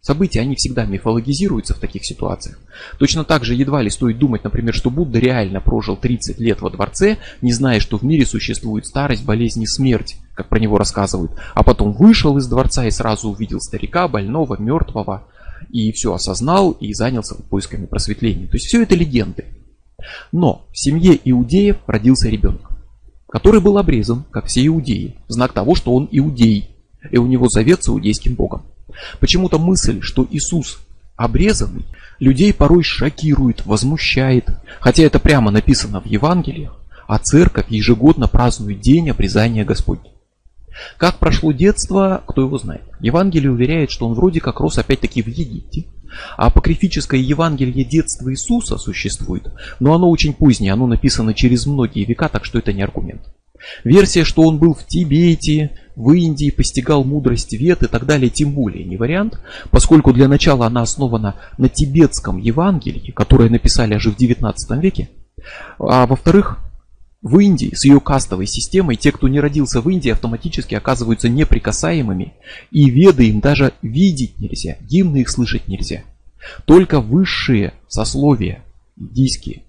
[0.00, 2.58] события, они всегда мифологизируются в таких ситуациях.
[2.98, 6.70] Точно так же едва ли стоит думать, например, что Будда реально прожил 30 лет во
[6.70, 11.32] дворце, не зная, что в мире существует старость, болезнь и смерть, как про него рассказывают,
[11.54, 15.26] а потом вышел из дворца и сразу увидел старика, больного, мертвого,
[15.68, 18.46] и все осознал и занялся поисками просветления.
[18.46, 19.44] То есть все это легенды.
[20.32, 22.70] Но в семье иудеев родился ребенок,
[23.28, 26.70] который был обрезан, как все иудеи, в знак того, что он иудей,
[27.10, 28.59] и у него завет с иудейским богом.
[29.18, 30.80] Почему-то мысль, что Иисус
[31.16, 31.84] обрезанный,
[32.18, 34.48] людей порой шокирует, возмущает,
[34.80, 40.10] хотя это прямо написано в Евангелиях, а церковь ежегодно празднует день обрезания Господня.
[40.96, 42.84] Как прошло детство, кто его знает.
[43.00, 45.86] Евангелие уверяет, что он вроде как рос опять-таки в Египте.
[46.36, 52.28] А апокрифическое Евангелие детства Иисуса существует, но оно очень позднее, оно написано через многие века,
[52.28, 53.22] так что это не аргумент.
[53.84, 58.52] Версия, что он был в Тибете, в Индии, постигал мудрость вет и так далее, тем
[58.52, 64.16] более не вариант, поскольку для начала она основана на тибетском Евангелии, которое написали аж в
[64.16, 65.10] 19 веке,
[65.78, 66.58] а во-вторых,
[67.22, 72.32] в Индии с ее кастовой системой те, кто не родился в Индии, автоматически оказываются неприкасаемыми,
[72.70, 76.02] и веды им даже видеть нельзя, гимны их слышать нельзя.
[76.64, 78.64] Только высшие сословия
[78.96, 79.64] индийские.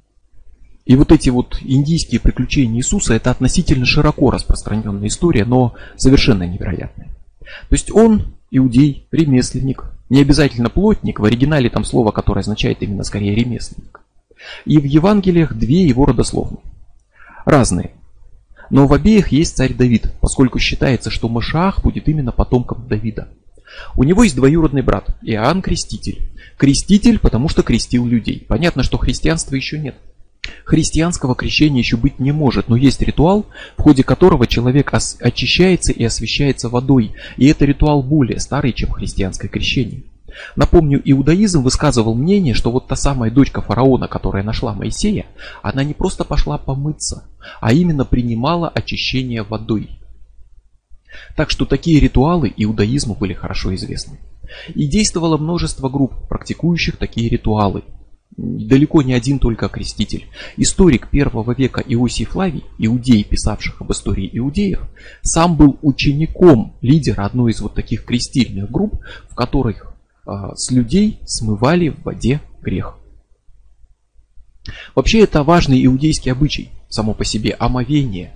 [0.92, 7.08] И вот эти вот индийские приключения Иисуса, это относительно широко распространенная история, но совершенно невероятная.
[7.40, 13.06] То есть он иудей, ремесленник, не обязательно плотник, в оригинале там слово, которое означает именно
[13.06, 14.02] скорее ремесленник.
[14.66, 16.60] И в Евангелиях две его родословные
[17.46, 17.92] разные.
[18.70, 23.30] Но в обеих есть царь Давид, поскольку считается, что Машах будет именно потомком Давида.
[23.96, 26.20] У него есть двоюродный брат, Иоанн Креститель.
[26.58, 28.46] Креститель, потому что крестил людей.
[28.46, 29.96] Понятно, что христианства еще нет.
[30.66, 33.46] Христианского крещения еще быть не может, но есть ритуал,
[33.78, 37.14] в ходе которого человек очищается и освещается водой.
[37.38, 40.04] И это ритуал более старый, чем христианское крещение.
[40.56, 45.26] Напомню, иудаизм высказывал мнение, что вот та самая дочка фараона, которая нашла Моисея,
[45.62, 47.26] она не просто пошла помыться,
[47.60, 49.90] а именно принимала очищение водой.
[51.36, 54.20] Так что такие ритуалы иудаизму были хорошо известны.
[54.74, 57.84] И действовало множество групп, практикующих такие ритуалы.
[58.38, 60.28] Далеко не один только креститель.
[60.58, 64.82] Историк первого века Иосий Флавий, иудей, писавших об истории иудеев,
[65.22, 68.96] сам был учеником лидера одной из вот таких крестильных групп,
[69.30, 69.94] в которых
[70.26, 72.98] а, с людей смывали в воде грех.
[74.96, 78.34] Вообще это важный иудейский обычай, само по себе омовение.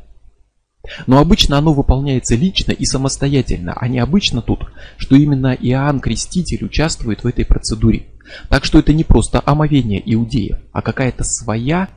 [1.08, 6.66] Но обычно оно выполняется лично и самостоятельно, а не обычно тут, что именно Иоанн Креститель
[6.66, 8.08] участвует в этой процедуре.
[8.50, 11.90] Так что это не просто омовение иудеев, а какая-то своя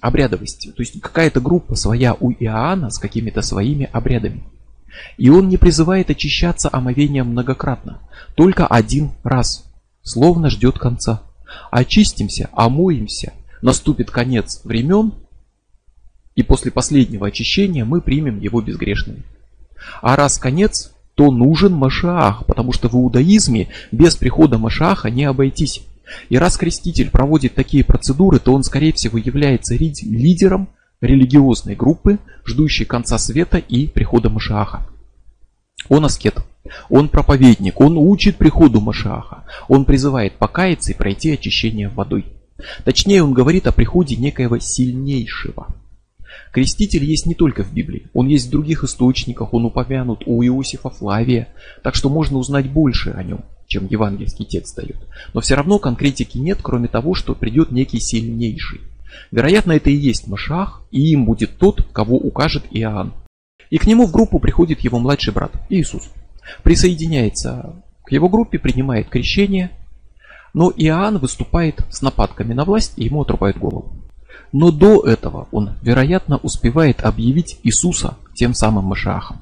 [0.00, 4.44] обрядовость, то есть какая-то группа своя у Иоанна с какими-то своими обрядами.
[5.18, 8.00] И он не призывает очищаться омовением многократно,
[8.34, 9.64] только один раз,
[10.02, 11.22] словно ждет конца.
[11.70, 15.14] Очистимся, омоемся, наступит конец времен,
[16.34, 19.22] и после последнего очищения мы примем его безгрешными.
[20.02, 25.82] А раз конец, то нужен Машаах, потому что в иудаизме без прихода Машааха не обойтись.
[26.28, 30.68] И раз креститель проводит такие процедуры, то он, скорее всего, является лидером
[31.00, 34.86] религиозной группы, ждущей конца света и прихода Машааха.
[35.88, 36.38] Он аскет,
[36.90, 42.26] он проповедник, он учит приходу Машааха, он призывает покаяться и пройти очищение водой.
[42.84, 45.68] Точнее, он говорит о приходе некоего сильнейшего.
[46.52, 50.90] Креститель есть не только в Библии, он есть в других источниках, он упомянут у Иосифа
[50.90, 51.48] Флавия,
[51.82, 54.96] так что можно узнать больше о нем, чем евангельский текст дает.
[55.34, 58.80] Но все равно конкретики нет, кроме того, что придет некий сильнейший.
[59.30, 63.12] Вероятно, это и есть Машах, и им будет тот, кого укажет Иоанн.
[63.70, 66.10] И к нему в группу приходит его младший брат, Иисус.
[66.62, 69.70] Присоединяется к его группе, принимает крещение,
[70.54, 74.05] но Иоанн выступает с нападками на власть и ему отрубают голову.
[74.52, 79.38] Но до этого он, вероятно, успевает объявить Иисуса тем самым Машахом.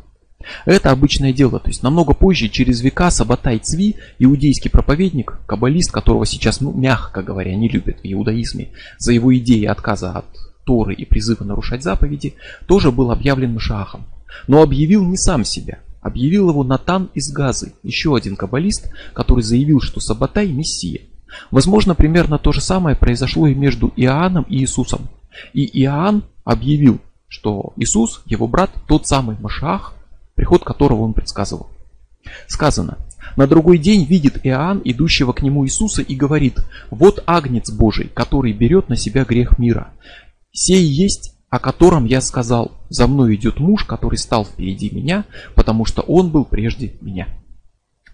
[0.67, 6.27] Это обычное дело, то есть намного позже, через века, Сабатай Цви, иудейский проповедник, каббалист, которого
[6.27, 10.27] сейчас, ну, мягко говоря, не любят в иудаизме, за его идеи отказа от
[10.65, 12.35] Торы и призыва нарушать заповеди,
[12.67, 14.07] тоже был объявлен Машахом.
[14.49, 19.81] Но объявил не сам себя, объявил его Натан из Газы, еще один каббалист, который заявил,
[19.81, 21.03] что Сабатай– Мессия.
[21.51, 25.09] Возможно, примерно то же самое произошло и между Иоанном и Иисусом.
[25.53, 29.95] И Иоанн объявил, что Иисус, его брат, тот самый Машах,
[30.35, 31.69] приход которого он предсказывал.
[32.47, 32.99] Сказано,
[33.37, 36.59] на другой день видит Иоанн, идущего к нему Иисуса, и говорит,
[36.91, 39.93] вот агнец Божий, который берет на себя грех мира.
[40.53, 45.85] Сей есть, о котором я сказал, за мной идет муж, который стал впереди меня, потому
[45.85, 47.29] что он был прежде меня.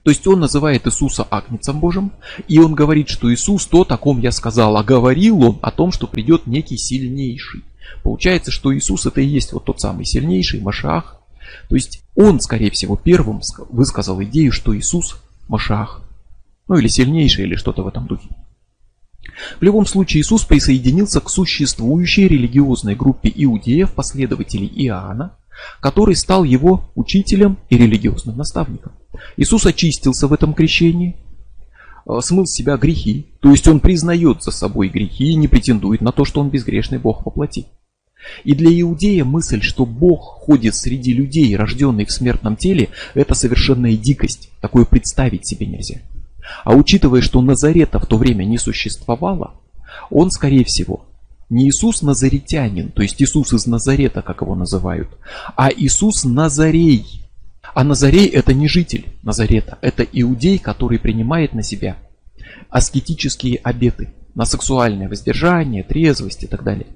[0.02, 2.12] То есть он называет Иисуса Агнецом Божьим,
[2.48, 5.92] и он говорит, что Иисус то, о ком я сказал, а говорил он о том,
[5.92, 7.64] что придет некий сильнейший.
[8.02, 11.20] Получается, что Иисус это и есть вот тот самый сильнейший Машах.
[11.68, 15.16] То есть он, скорее всего, первым высказал идею, что Иисус
[15.48, 16.02] Машах.
[16.66, 18.28] Ну или сильнейший, или что-то в этом духе.
[19.60, 25.36] В любом случае Иисус присоединился к существующей религиозной группе иудеев, последователей Иоанна,
[25.80, 28.92] который стал его учителем и религиозным наставником.
[29.36, 31.16] Иисус очистился в этом крещении,
[32.06, 36.00] э, смыл с себя грехи, то есть он признает за собой грехи и не претендует
[36.00, 37.66] на то, что он безгрешный Бог воплоти.
[38.44, 43.96] И для иудея мысль, что Бог ходит среди людей, рожденных в смертном теле, это совершенная
[43.96, 44.50] дикость.
[44.60, 46.00] Такое представить себе нельзя.
[46.64, 49.54] А учитывая, что Назарета в то время не существовало,
[50.10, 51.06] он, скорее всего,
[51.48, 55.08] не Иисус Назаретянин, то есть Иисус из Назарета, как его называют,
[55.56, 57.19] а Иисус Назарей.
[57.74, 61.96] А Назарей это не житель Назарета, это иудей, который принимает на себя
[62.68, 66.86] аскетические обеты, на сексуальное воздержание, трезвость и так далее.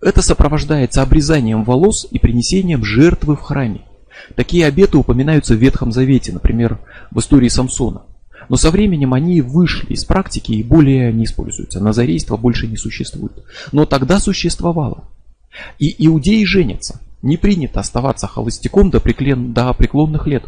[0.00, 3.82] Это сопровождается обрезанием волос и принесением жертвы в храме.
[4.36, 6.78] Такие обеты упоминаются в Ветхом Завете, например,
[7.10, 8.02] в истории Самсона.
[8.48, 11.80] Но со временем они вышли из практики и более не используются.
[11.80, 13.32] Назарейство больше не существует.
[13.72, 15.04] Но тогда существовало.
[15.78, 17.00] И иудеи женятся.
[17.24, 19.54] Не принято оставаться холостяком до, преклен...
[19.54, 20.44] до преклонных лет.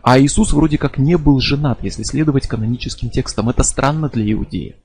[0.00, 3.50] А Иисус вроде как не был женат, если следовать каноническим текстам.
[3.50, 4.76] Это странно для иудея.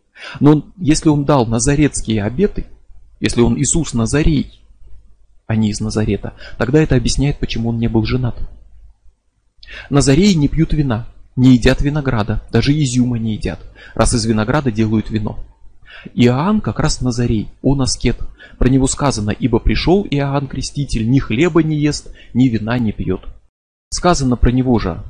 [0.41, 2.65] Но если он дал назаретские обеты,
[3.21, 4.61] если он Иисус Назарей,
[5.47, 8.37] а не из Назарета, тогда это объясняет, почему он не был женат.
[9.89, 11.07] Назареи не пьют вина,
[11.37, 13.61] не едят винограда, даже изюма не едят,
[13.93, 15.39] раз из винограда делают вино.
[16.13, 18.17] Иоанн как раз Назарей, он аскет.
[18.57, 23.21] Про него сказано, ибо пришел Иоанн Креститель, ни хлеба не ест, ни вина не пьет.
[23.89, 25.03] Сказано про него же,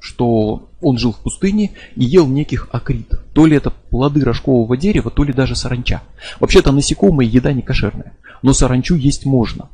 [0.00, 3.12] что он жил в пустыне и ел неких акрит.
[3.32, 6.02] То ли это плоды рожкового дерева, то ли даже саранча.
[6.40, 9.68] Вообще-то насекомые еда не кошерная, но саранчу есть можно.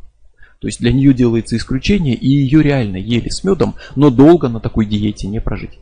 [0.60, 4.60] То есть для нее делается исключение, и ее реально ели с медом, но долго на
[4.60, 5.78] такой диете не прожить.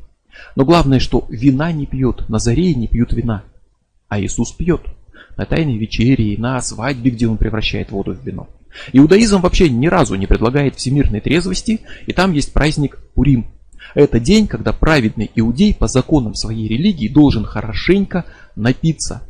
[0.56, 3.44] Но главное, что вина не пьет, на заре не пьют вина,
[4.12, 4.82] а Иисус пьет.
[5.38, 8.46] На тайной вечере и на свадьбе, где он превращает воду в вино.
[8.92, 13.46] Иудаизм вообще ни разу не предлагает всемирной трезвости, и там есть праздник Пурим,
[13.94, 19.22] это день, когда праведный иудей по законам своей религии должен хорошенько напиться.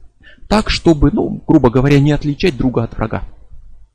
[0.48, 3.22] Так, чтобы, ну, грубо говоря, не отличать друга от врага.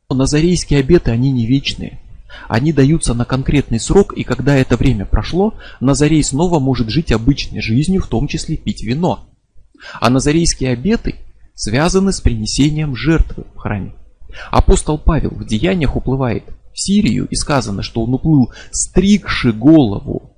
[0.10, 2.00] Назарейские обеты, они не вечные.
[2.48, 7.62] Они даются на конкретный срок, и когда это время прошло, Назарей снова может жить обычной
[7.62, 9.28] жизнью, в том числе пить вино.
[10.00, 11.16] А назарейские обеты
[11.54, 13.94] связаны с принесением жертвы в храме.
[14.52, 20.36] Апостол Павел в Деяниях уплывает в Сирию, и сказано, что он уплыл, стригши голову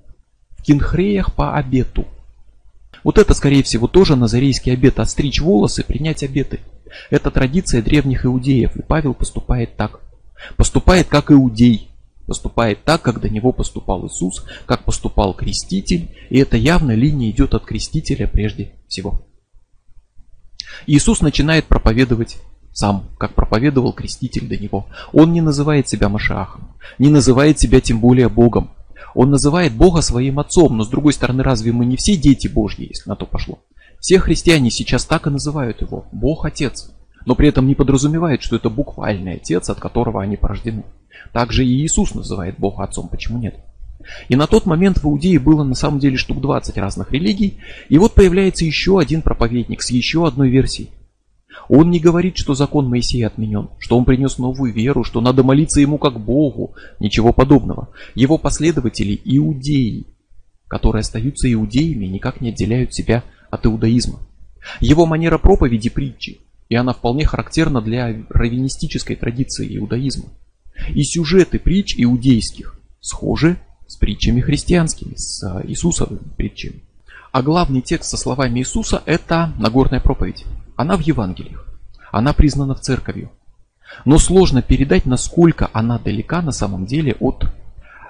[0.56, 2.06] в кинхреях по обету.
[3.04, 6.60] Вот это, скорее всего, тоже назарейский обет– отстричь волосы, принять обеты.
[7.10, 10.00] Это традиция древних иудеев, и Павел поступает так.
[10.56, 11.90] Поступает как иудей,
[12.26, 17.54] поступает так, как до него поступал Иисус, как поступал креститель, и эта явно линия идет
[17.54, 19.22] от крестителя прежде всего.
[20.86, 22.38] Иисус начинает проповедовать
[22.72, 24.86] сам, как проповедовал креститель до него.
[25.12, 28.70] Он не называет себя Машиахом, не называет себя тем более Богом.
[29.14, 32.88] Он называет Бога своим отцом, но с другой стороны, разве мы не все дети Божьи,
[32.88, 33.58] если на то пошло?
[33.98, 36.90] Все христиане сейчас так и называют его– Бог Отец,
[37.26, 40.84] но при этом не подразумевают, что это буквальный Отец, от которого они порождены.
[41.32, 43.56] Также и Иисус называет Бога Отцом, почему нет?
[44.28, 47.58] И на тот момент в Иудее было на самом деле штук 20 разных религий,
[47.88, 50.90] и вот появляется еще один проповедник с еще одной версией.
[51.68, 55.80] Он не говорит, что закон Моисея отменен, что он принес новую веру, что надо молиться
[55.80, 56.74] ему как Богу.
[56.98, 57.90] Ничего подобного.
[58.14, 60.06] Его последователи– иудеи,
[60.68, 64.20] которые остаются иудеями и никак не отделяют себя от иудаизма.
[64.80, 70.30] Его манера проповеди– притчи, и она вполне характерна для раввинистической традиции иудаизма.
[70.94, 73.58] И сюжеты притч иудейских схожи
[73.90, 76.84] с притчами христианскими, с Иисусовыми притчами.
[77.32, 80.44] А главный текст со словами Иисуса– это Нагорная проповедь.
[80.76, 81.66] Она в Евангелиях.
[82.12, 83.32] Она признана в церковью.
[84.04, 87.46] Но сложно передать, насколько она далека на самом деле от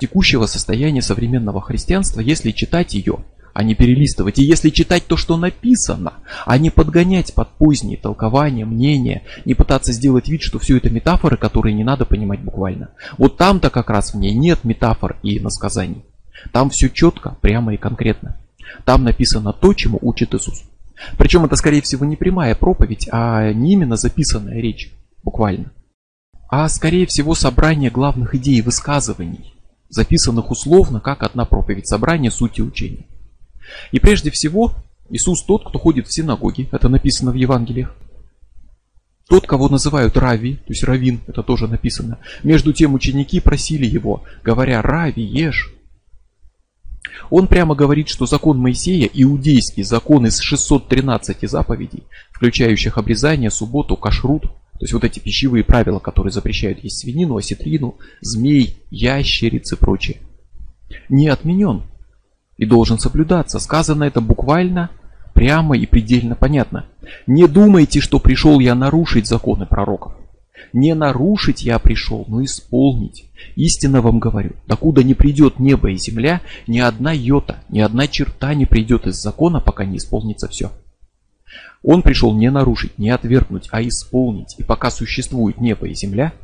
[0.02, 4.38] текущего состояния современного христианства, если читать ее а не перелистывать.
[4.38, 6.14] И если читать то, что написано,
[6.46, 11.36] а не подгонять под поздние толкования, мнения, не пытаться сделать вид, что все это метафоры,
[11.36, 12.90] которые не надо понимать буквально.
[13.18, 16.04] Вот там-то как раз в ней нет метафор и иносказаний.
[16.52, 18.36] Там все четко, прямо и конкретно.
[18.84, 20.62] Там написано то, чему учит Иисус.
[21.16, 24.92] Причем это, скорее всего, не прямая проповедь, а не именно записанная речь,
[25.22, 25.72] буквально.
[26.48, 29.54] А, скорее всего, собрание главных идей высказываний,
[29.88, 33.06] записанных условно, как одна проповедь, собрание сути учения.
[33.92, 34.74] И прежде всего,
[35.10, 37.94] Иисус тот, кто ходит в синагоги, это написано в Евангелиях.
[39.28, 42.18] Тот, кого называют Рави, то есть Равин, это тоже написано.
[42.42, 45.72] Между тем ученики просили его, говоря, Рави, ешь.
[47.30, 54.42] Он прямо говорит, что закон Моисея, иудейский закон из 613 заповедей, включающих обрезание, субботу, кашрут,
[54.80, 60.18] то есть вот эти пищевые правила, которые запрещают есть свинину, осетрину, змей, ящерицы и прочее,
[61.08, 61.82] не отменен
[62.60, 63.58] и должен соблюдаться.
[63.58, 64.90] Сказано это буквально,
[65.32, 66.84] прямо и предельно понятно.
[67.26, 70.12] Не думайте, что пришел я нарушить законы пророков.
[70.74, 73.30] Не нарушить я пришел, но исполнить.
[73.56, 78.52] Истинно вам говорю, докуда не придет небо и земля, ни одна йота, ни одна черта
[78.52, 80.70] не придет из закона, пока не исполнится все.
[81.82, 84.56] Он пришел не нарушить, не отвергнуть, а исполнить.
[84.58, 86.34] И пока существует небо и земля,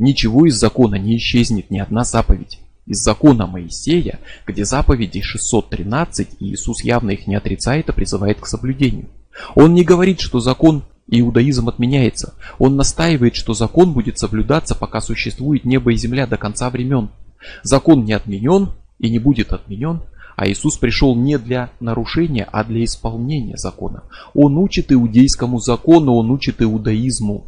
[0.00, 2.58] ничего из закона не исчезнет, ни одна заповедь.
[2.86, 8.46] Из закона Моисея, где заповедей 613, и Иисус явно их не отрицает, а призывает к
[8.46, 9.08] соблюдению.
[9.54, 12.34] Он не говорит, что закон иудаизм отменяется.
[12.58, 17.10] Он настаивает, что закон будет соблюдаться, пока существует небо и земля до конца времен.
[17.62, 20.02] Закон не отменен и не будет отменен,
[20.36, 24.04] а Иисус пришел не для нарушения, а для исполнения закона.
[24.34, 27.46] Он учит иудейскому закону, он учит иудаизму.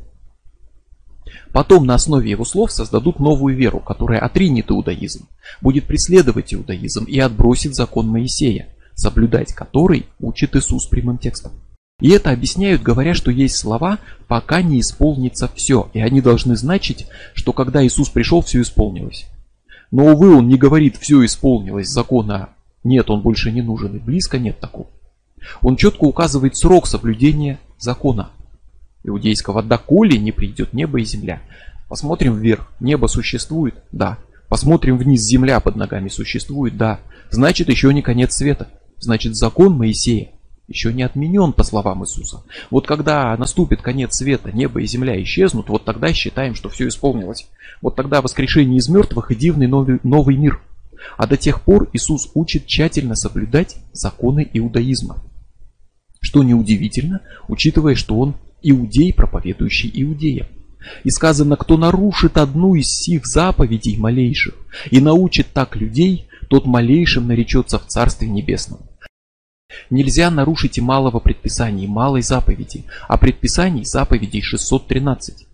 [1.52, 5.28] Потом на основе его слов создадут новую веру, которая отринет иудаизм,
[5.60, 11.52] будет преследовать иудаизм и отбросит закон Моисея, соблюдать который учит Иисус прямым текстом.
[12.00, 13.98] И это объясняют, говоря, что есть слова,
[14.28, 19.26] пока не исполнится все, и они должны значить, что когда Иисус пришел, все исполнилось.
[19.90, 22.50] Но, увы, он не говорит, все исполнилось, закона
[22.84, 24.88] нет, он больше не нужен, и близко нет такого.
[25.62, 28.30] Он четко указывает срок соблюдения закона
[29.06, 31.40] иудейского, доколе не придет небо и земля.
[31.88, 33.74] Посмотрим вверх, небо существует?
[33.92, 34.18] Да.
[34.48, 36.76] Посмотрим вниз, земля под ногами существует?
[36.76, 37.00] Да.
[37.30, 38.68] Значит, еще не конец света.
[38.98, 40.30] Значит, закон Моисея
[40.68, 42.42] еще не отменен, по словам Иисуса.
[42.70, 47.46] Вот когда наступит конец света, небо и земля исчезнут, вот тогда считаем, что все исполнилось.
[47.82, 50.60] Вот тогда воскрешение из мертвых и дивный новый, новый мир.
[51.16, 55.22] А до тех пор Иисус учит тщательно соблюдать законы иудаизма.
[56.20, 60.46] Что неудивительно, учитывая, что он иудей, проповедующий иудеям.
[61.04, 64.54] И сказано, кто нарушит одну из сих заповедей малейших
[64.90, 68.80] и научит так людей, тот малейшим наречется в Царстве Небесном.
[69.90, 75.46] Нельзя нарушить и малого предписания, и малой заповеди, а предписаний заповедей 613.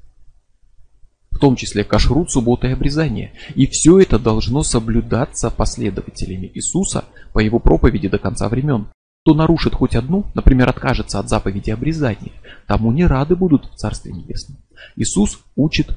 [1.31, 3.33] В том числе кашрут, суббота и обрезание.
[3.55, 8.89] И все это должно соблюдаться последователями Иисуса по его проповеди до конца времен.
[9.25, 12.33] Кто нарушит хоть одну, например, откажется от заповеди обрезания,
[12.67, 14.59] тому не рады будут в Царстве Небесном.
[14.97, 15.97] Иисус учит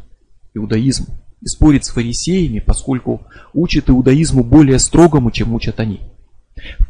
[0.53, 1.07] иудаизму
[1.41, 6.01] и спорит с фарисеями, поскольку учит иудаизму более строгому, чем учат они.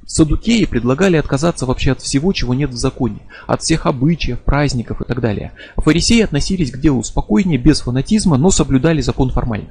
[0.05, 5.05] Садукеи предлагали отказаться вообще от всего, чего нет в законе, от всех обычаев, праздников и
[5.05, 5.53] так далее.
[5.77, 9.69] Фарисеи относились к делу спокойнее, без фанатизма, но соблюдали закон формально.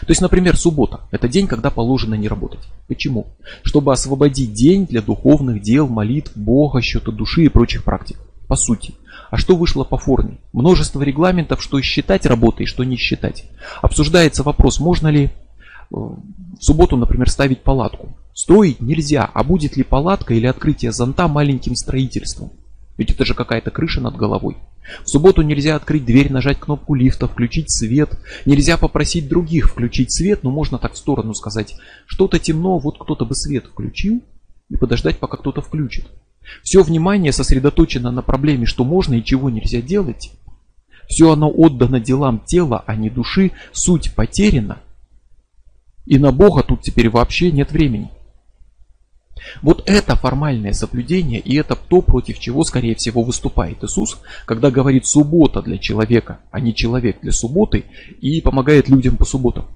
[0.00, 2.60] То есть, например, суббота– это день, когда положено не работать.
[2.88, 3.26] Почему?
[3.62, 8.18] Чтобы освободить день для духовных дел, молитв, Бога, счета души и прочих практик.
[8.48, 8.94] По сути.
[9.30, 10.38] А что вышло по форме?
[10.52, 13.44] Множество регламентов, что считать работой, что не считать.
[13.80, 15.30] Обсуждается вопрос, можно ли э,
[15.90, 16.18] в
[16.60, 18.14] субботу, например, ставить палатку.
[18.34, 22.50] Строить нельзя, а будет ли палатка или открытие зонта маленьким строительством?
[22.98, 24.56] Ведь это же какая-то крыша над головой.
[25.04, 28.18] В субботу нельзя открыть дверь, нажать кнопку лифта, включить свет.
[28.46, 31.76] Нельзя попросить других включить свет, но можно так в сторону сказать.
[32.06, 34.22] Что-то темно, вот кто-то бы свет включил
[34.68, 36.06] и подождать, пока кто-то включит.
[36.62, 40.32] Все внимание сосредоточено на проблеме, что можно и чего нельзя делать.
[41.08, 44.78] Все оно отдано делам тела, а не души, суть потеряна.
[46.06, 48.10] И на Бога тут теперь вообще нет времени.
[49.60, 55.06] Вот это формальное соблюдение, и это то, против чего, скорее всего, выступает Иисус, когда говорит
[55.06, 57.84] суббота для человека, а не человек для субботы,
[58.20, 59.66] и помогает людям по субботам.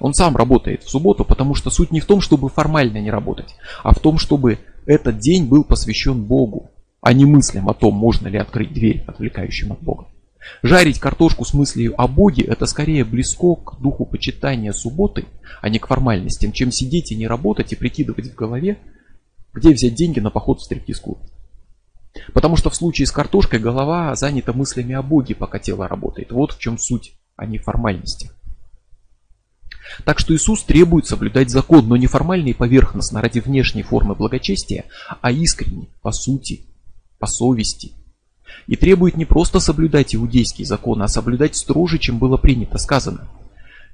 [0.00, 3.56] Он сам работает в субботу, потому что суть не в том, чтобы формально не работать,
[3.82, 6.70] а в том, чтобы этот день был посвящен Богу,
[7.00, 10.06] а не мыслям о том, можно ли открыть дверь, отвлекающим от Бога.
[10.62, 15.26] Жарить картошку с мыслью о Боге– это скорее близко к духу почитания субботы,
[15.60, 18.78] а не к формальностям, чем сидеть и не работать и прикидывать в голове,
[19.52, 21.18] где взять деньги на поход в стриптиз-клуб.
[22.32, 26.32] Потому что в случае с картошкой голова занята мыслями о Боге, пока тело работает.
[26.32, 28.30] Вот в чем суть, а не формальности.
[30.04, 34.84] Так что Иисус требует соблюдать закон, но не формально и поверхностно ради внешней формы благочестия,
[35.20, 36.66] а искренне, по сути,
[37.18, 37.92] по совести.
[38.66, 43.28] И требует не просто соблюдать иудейские законы, а соблюдать строже, чем было принято, сказано.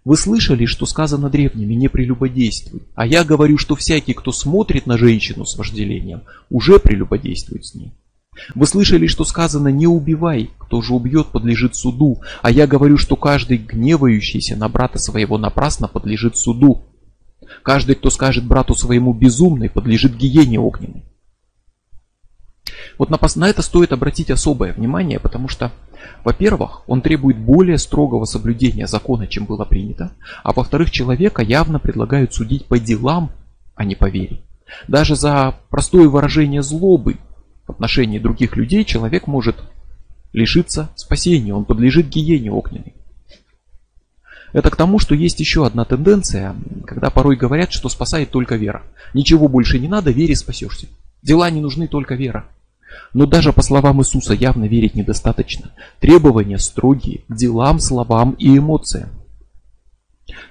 [0.05, 2.83] Вы слышали, что сказано древними, не прелюбодействуй.
[2.95, 7.93] А я говорю, что всякий, кто смотрит на женщину с вожделением, уже прелюбодействует с ней.
[8.55, 12.21] Вы слышали, что сказано «не убивай», кто же убьет, подлежит суду.
[12.43, 16.83] А я говорю, что каждый гневающийся на брата своего напрасно подлежит суду.
[17.63, 21.05] Каждый, кто скажет брату своему безумный, подлежит гиене огненной.
[22.99, 25.73] Вот на, на это стоит обратить особое внимание, потому что,
[26.23, 32.35] во-первых, он требует более строгого соблюдения закона, чем было принято, а во-вторых, человека явно предлагают
[32.35, 33.31] судить по делам,
[33.75, 34.41] а не по вере.
[34.89, 37.17] Даже за простое выражение злобы
[37.67, 39.57] в отношении других людей человек может
[40.33, 42.95] лишиться спасения, он подлежит гиене огненной.
[44.53, 46.55] Это к тому, что есть еще одна тенденция,
[46.87, 48.83] когда порой говорят, что спасает только вера.
[49.13, 50.87] Ничего больше не надо, вере спасешься.
[51.23, 52.47] Дела не нужны, только вера.
[53.13, 55.73] Но даже по словам Иисуса явно верить недостаточно.
[56.01, 59.11] Требования строгие к делам, словам и эмоциям.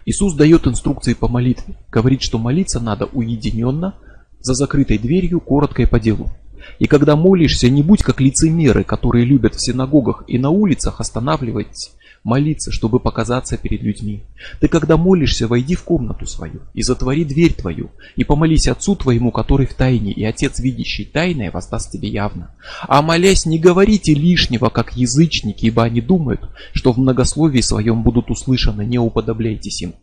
[0.05, 1.75] Иисус дает инструкции по молитве.
[1.91, 3.95] Говорит, что молиться надо уединенно,
[4.39, 6.31] за закрытой дверью, коротко и по делу.
[6.79, 11.91] И когда молишься, не будь как лицемеры, которые любят в синагогах и на улицах останавливать
[12.23, 14.23] молиться, чтобы показаться перед людьми.
[14.59, 19.31] Ты когда молишься, войди в комнату свою и затвори дверь твою, и помолись Отцу твоему,
[19.31, 22.55] который в тайне, и Отец, видящий тайное, воздаст тебе явно.
[22.87, 28.31] А молясь, не говорите лишнего, как язычники, ибо они думают, что в многословии своем будут
[28.31, 29.95] услышаны, не уподобляйтесь им.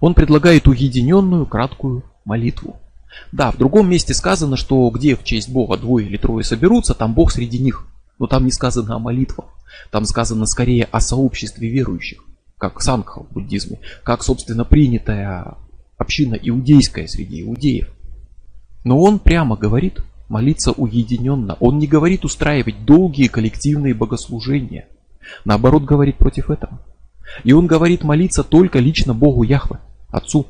[0.00, 2.76] Он предлагает уединенную, краткую молитву.
[3.30, 7.14] Да, в другом месте сказано, что где в честь Бога двое или трое соберутся, там
[7.14, 7.86] Бог среди них.
[8.22, 9.46] Но там не сказано о молитвах.
[9.90, 12.22] Там сказано скорее о сообществе верующих,
[12.56, 15.56] как сангха в буддизме, как, собственно, принятая
[15.98, 17.92] община иудейская среди иудеев.
[18.84, 21.56] Но он прямо говорит молиться уединенно.
[21.58, 24.86] Он не говорит устраивать долгие коллективные богослужения.
[25.44, 26.80] Наоборот, говорит против этого.
[27.42, 30.46] И он говорит молиться только лично Богу Яхве, Отцу,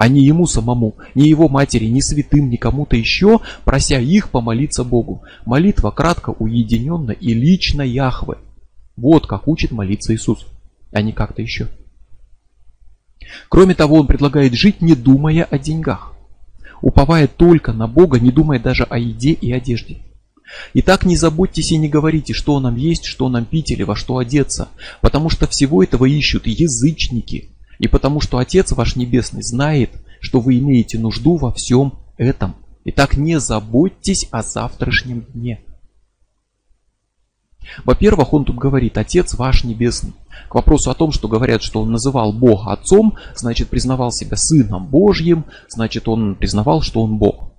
[0.00, 4.82] а не ему самому, ни его матери, ни святым, ни кому-то еще, прося их помолиться
[4.82, 5.24] Богу.
[5.44, 8.38] Молитва кратко, уединенно и лично Яхве–
[8.96, 10.46] вот как учит молиться Иисус,
[10.90, 11.68] а не как-то еще.
[13.50, 16.14] Кроме того, он предлагает жить, не думая о деньгах,
[16.80, 19.98] уповая только на Бога, не думая даже о еде и одежде.
[20.72, 24.16] Итак, не заботьтесь и не говорите, что нам есть, что нам пить или во что
[24.16, 24.70] одеться,
[25.02, 27.49] потому что всего этого ищут язычники,
[27.80, 32.54] и потому что Отец ваш Небесный знает, что вы имеете нужду во всем этом.
[32.84, 35.60] Итак, не заботьтесь о завтрашнем дне.
[37.84, 40.12] Во-первых, он тут говорит «Отец ваш небесный».
[40.48, 44.86] К вопросу о том, что говорят, что он называл Бога Отцом, значит признавал себя Сыном
[44.86, 47.52] Божьим, значит он признавал, что он Бог.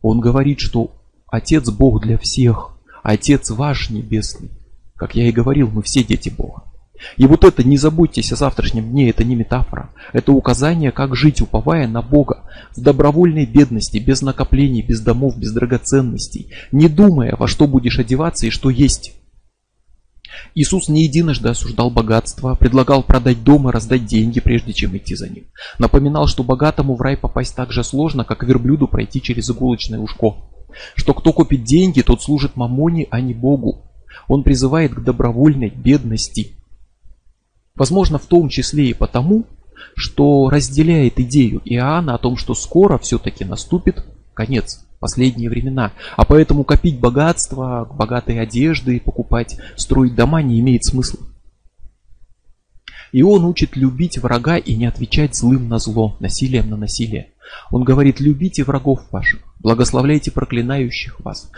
[0.00, 0.92] Он говорит, что
[1.26, 4.50] Отец Бог для всех, Отец ваш небесный.
[4.94, 6.67] Как я и говорил, мы все дети Бога.
[7.16, 9.90] И вот это «не заботьтесь о завтрашнем дне» это не метафора.
[10.12, 12.44] Это указание, как жить, уповая на Бога,
[12.76, 18.46] в добровольной бедности, без накоплений, без домов, без драгоценностей, не думая, во что будешь одеваться
[18.46, 19.14] и что есть.
[20.54, 25.28] Иисус не единожды осуждал богатство, предлагал продать дом и раздать деньги, прежде чем идти за
[25.28, 25.44] ним.
[25.78, 30.36] Напоминал, что богатому в рай попасть так же сложно, как верблюду пройти через иголочное ушко.
[30.94, 33.84] Что кто купит деньги, тот служит мамоне, а не Богу.
[34.26, 36.57] Он призывает к добровольной бедности.
[37.78, 39.46] Возможно, в том числе и потому,
[39.94, 44.04] что разделяет идею Иоанна о том, что скоро все-таки наступит
[44.34, 45.92] конец последние времена.
[46.16, 51.20] А поэтому копить богатство, богатые одежды, покупать, строить дома не имеет смысла.
[53.12, 57.30] И он учит любить врага и не отвечать злым на зло, насилием на насилие.
[57.70, 61.50] Он говорит, любите врагов ваших, благословляйте проклинающих вас,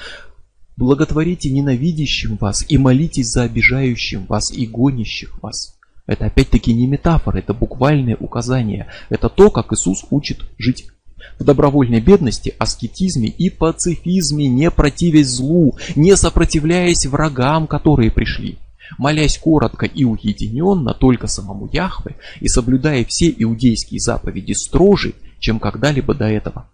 [0.77, 5.80] благотворите ненавидящим вас и молитесь за обижающим вас и гонящих вас.
[6.11, 8.89] Это опять-таки не метафора, это буквальное указание.
[9.11, 10.89] Это то, как Иисус учит жить
[11.39, 18.59] в добровольной бедности, аскетизме и пацифизме, не противясь злу, не сопротивляясь врагам, которые пришли,
[18.99, 26.13] молясь коротко и уединенно только самому Яхве и соблюдая все иудейские заповеди строже, чем когда-либо
[26.13, 26.69] до этого.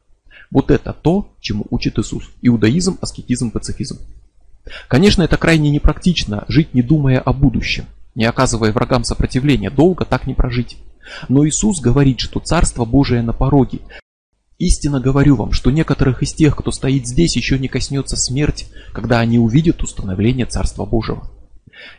[0.51, 2.31] Вот это то, чему учит Иисус.
[2.41, 3.99] Иудаизм, аскетизм, пацифизм.
[4.89, 7.85] Конечно, это крайне непрактично, жить не думая о будущем,
[8.17, 10.79] не оказывая врагам сопротивления, долго так не прожить.
[11.29, 13.81] Но Иисус говорит, что Царство Божие на пороге.
[14.59, 19.21] Истинно говорю вам, что некоторых из тех, кто стоит здесь, еще не коснется смерть, когда
[19.21, 21.31] они увидят установление Царства Божьего.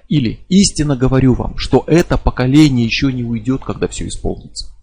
[0.09, 4.73] Или истинно говорю вам, что это поколение еще не уйдет, когда все исполнится.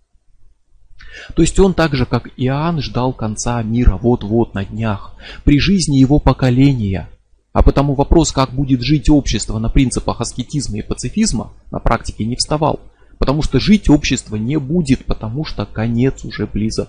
[1.34, 5.96] То есть он так же, как Иоанн, ждал конца мира вот-вот на днях, при жизни
[5.96, 7.08] его поколения.
[7.54, 12.34] А потому вопрос, как будет жить общество на принципах аскетизма и пацифизма, на практике не
[12.34, 12.80] вставал.
[13.18, 16.88] Потому что жить общество не будет, потому что конец уже близок.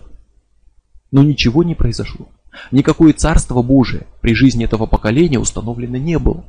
[1.11, 2.29] Но ничего не произошло.
[2.71, 6.43] Никакое царство Божие при жизни этого поколения установлено не было.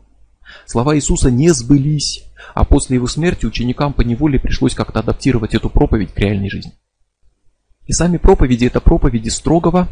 [0.64, 5.68] Слова Иисуса не сбылись, а после его смерти ученикам по неволе пришлось как-то адаптировать эту
[5.68, 6.72] проповедь к реальной жизни.
[7.84, 9.88] И сами проповеди– это проповеди строгого,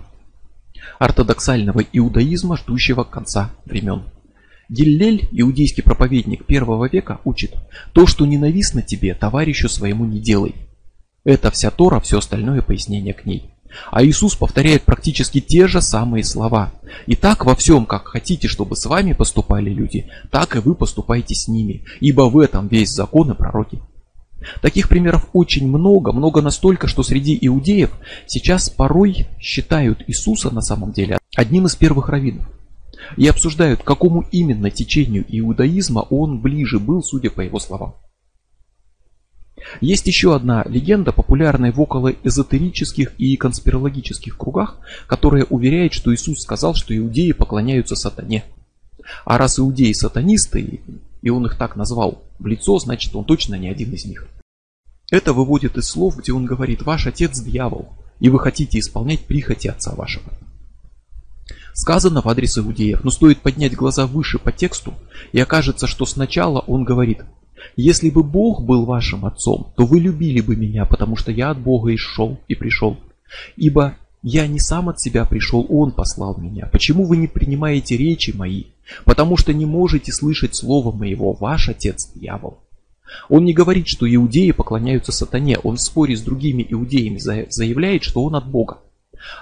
[0.99, 4.05] ортодоксального иудаизма, ждущего конца времен.
[4.69, 7.55] Гиллель, иудейский проповедник первого века, учит
[7.93, 10.55] «То, что ненавистно тебе, товарищу своему не делай».
[11.25, 13.51] Это вся Тора, все остальное пояснение к ней.
[13.91, 16.73] А Иисус повторяет практически те же самые слова.
[17.07, 21.35] И так во всем, как хотите, чтобы с вами поступали люди, так и вы поступайте
[21.35, 23.81] с ними, ибо в этом весь закон и пророки.
[24.61, 27.91] Таких примеров очень много, много настолько, что среди иудеев
[28.27, 32.47] сейчас порой считают Иисуса на самом деле одним из первых раввинов.
[33.17, 37.95] И обсуждают, к какому именно течению иудаизма он ближе был, судя по его словам.
[39.81, 46.43] Есть еще одна легенда, популярная в около эзотерических и конспирологических кругах, которая уверяет, что Иисус
[46.43, 48.45] сказал, что иудеи поклоняются сатане.
[49.25, 50.81] А раз иудеи сатанисты,
[51.23, 54.29] и он их так назвал в лицо, значит он точно не один из них.
[55.11, 59.69] Это выводит из слов, где он говорит «Ваш отец дьявол, и вы хотите исполнять прихоти
[59.69, 60.27] отца вашего».
[61.75, 64.95] Сказано в адрес иудеев, но стоит поднять глаза выше по тексту,
[65.33, 67.25] и окажется, что сначала он говорит
[67.75, 71.59] «Если бы Бог был вашим отцом, то вы любили бы меня, потому что я от
[71.59, 72.97] Бога и шел и пришел.
[73.57, 76.67] Ибо я не сам от себя пришел, Он послал меня.
[76.71, 78.67] Почему вы не принимаете речи мои?
[79.05, 82.59] Потому что не можете слышать слова моего, ваш отец дьявол.
[83.29, 88.23] Он не говорит, что иудеи поклоняются сатане, он в споре с другими иудеями заявляет, что
[88.23, 88.79] он от Бога.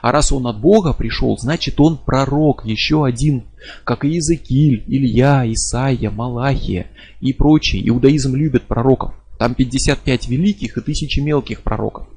[0.01, 3.45] А раз он от Бога пришел, значит он пророк, еще один,
[3.85, 6.87] как и Иезекииль, Илья, Исаия, Малахия
[7.21, 7.89] и прочие.
[7.89, 9.15] Иудаизм любит пророков.
[9.39, 12.09] Там 55 великих и тысячи мелких пророков.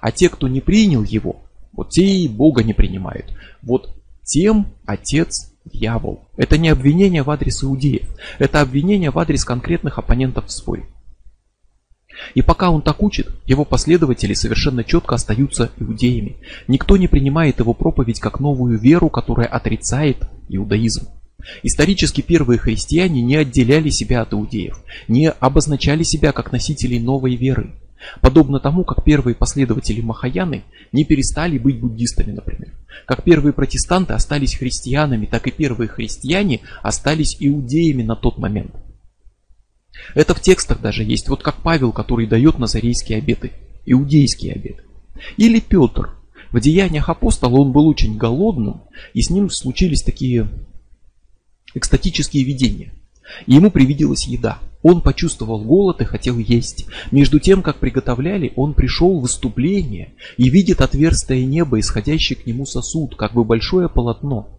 [0.00, 1.42] А те, кто не принял его,
[1.72, 3.26] вот те и Бога не принимают.
[3.62, 6.28] Вот тем Отец дьявол.
[6.36, 10.86] Это не обвинение в адрес иудеев, это обвинение в адрес конкретных оппонентов в споре.
[12.34, 16.36] И пока он так учит, его последователи совершенно четко остаются иудеями.
[16.68, 21.08] Никто не принимает его проповедь как новую веру, которая отрицает иудаизм.
[21.62, 27.74] Исторически первые христиане не отделяли себя от иудеев, не обозначали себя как носителей новой веры.
[28.20, 32.72] Подобно тому, как первые последователи Махаяны не перестали быть буддистами, например.
[33.06, 38.72] Как первые протестанты остались христианами, так и первые христиане остались иудеями на тот момент.
[40.14, 43.52] Это в текстах даже есть, вот как Павел, который дает назарейские обеты,
[43.84, 44.82] иудейские обеты.
[45.36, 46.10] Или Петр.
[46.52, 48.82] В деяниях апостола он был очень голодным,
[49.14, 50.48] и с ним случились такие
[51.74, 52.92] экстатические видения.
[53.46, 54.60] Ему привиделась еда.
[54.82, 56.86] Он почувствовал голод и хотел есть.
[57.10, 62.66] Между тем, как приготовляли, он пришел в выступление и видит отверстие неба, исходящий к нему
[62.66, 64.55] сосуд, как бы большое полотно.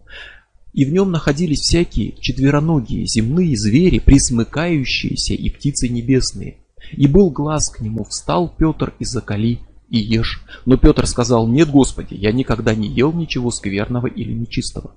[0.78, 6.58] И в нем находились всякие четвероногие земные звери, присмыкающиеся и птицы небесные.
[6.92, 9.58] И был глаз к нему, встал Петр и закали
[9.88, 10.40] и ешь.
[10.66, 14.94] Но Петр сказал, нет, Господи, я никогда не ел ничего скверного или нечистого.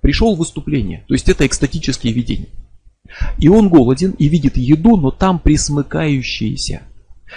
[0.00, 2.48] Пришел выступление, то есть это экстатические видения.
[3.36, 6.80] И он голоден и видит еду, но там присмыкающиеся.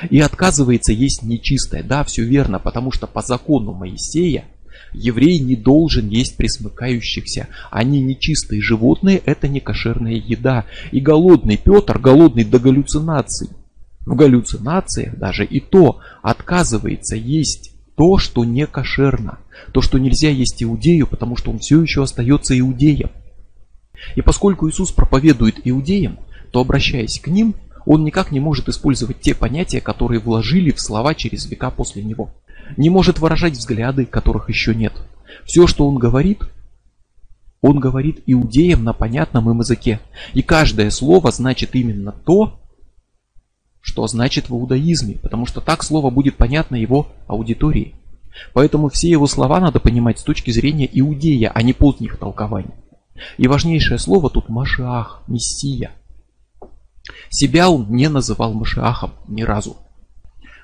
[0.09, 1.83] И отказывается есть нечистое.
[1.83, 4.45] Да, все верно, потому что по закону Моисея
[4.93, 7.47] еврей не должен есть присмыкающихся.
[7.69, 10.65] Они нечистые животные, это не кошерная еда.
[10.91, 13.49] И голодный Петр, голодный до галлюцинаций,
[14.05, 19.39] в галлюцинациях даже и то отказывается есть то, что не кошерно.
[19.73, 23.11] То, что нельзя есть иудею, потому что он все еще остается иудеем.
[24.15, 26.17] И поскольку Иисус проповедует иудеям,
[26.51, 31.13] то обращаясь к ним, он никак не может использовать те понятия, которые вложили в слова
[31.13, 32.33] через века после него.
[32.77, 34.93] Не может выражать взгляды, которых еще нет.
[35.45, 36.43] Все, что он говорит,
[37.61, 39.99] он говорит иудеям на понятном им языке.
[40.33, 42.59] И каждое слово значит именно то,
[43.81, 47.95] что значит в иудаизме, потому что так слово будет понятно его аудитории.
[48.53, 52.71] Поэтому все его слова надо понимать с точки зрения иудея, а не поздних толкований.
[53.37, 55.91] И важнейшее слово тут Машиах, Мессия.
[57.29, 59.77] Себя он не называл Машиахом ни разу.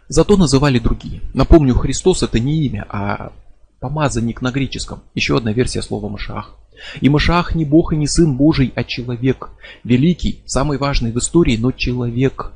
[0.09, 1.21] Зато называли другие.
[1.33, 3.31] Напомню, Христос это не имя, а
[3.79, 5.01] помазанник на греческом.
[5.15, 6.55] Еще одна версия слова Машиах.
[7.01, 9.49] И Машиах не Бог и не Сын Божий, а человек.
[9.83, 12.51] Великий, самый важный в истории, но человек.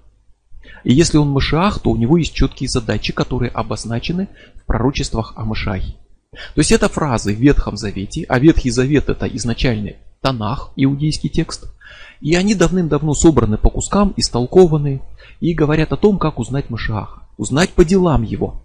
[0.83, 5.43] И если он Машиах, то у него есть четкие задачи, которые обозначены в пророчествах о
[5.43, 5.95] Машахе.
[6.31, 11.67] То есть это фразы в Ветхом Завете, а Ветхий Завет это изначальный Танах, иудейский текст.
[12.21, 15.01] И они давным-давно собраны по кускам, истолкованы
[15.39, 17.20] и говорят о том, как узнать Машиаха.
[17.37, 18.63] Узнать по делам его.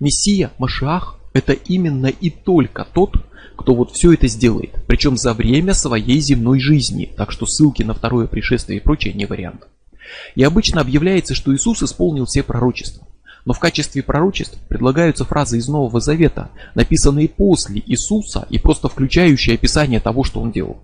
[0.00, 3.16] Мессия, Машиах, это именно и только тот,
[3.56, 4.70] кто вот все это сделает.
[4.86, 7.12] Причем за время своей земной жизни.
[7.16, 9.66] Так что ссылки на второе пришествие и прочее не вариант.
[10.34, 13.06] И обычно объявляется, что Иисус исполнил все пророчества.
[13.44, 19.54] Но в качестве пророчеств предлагаются фразы из Нового Завета, написанные после Иисуса и просто включающие
[19.54, 20.78] описание того, что он делал.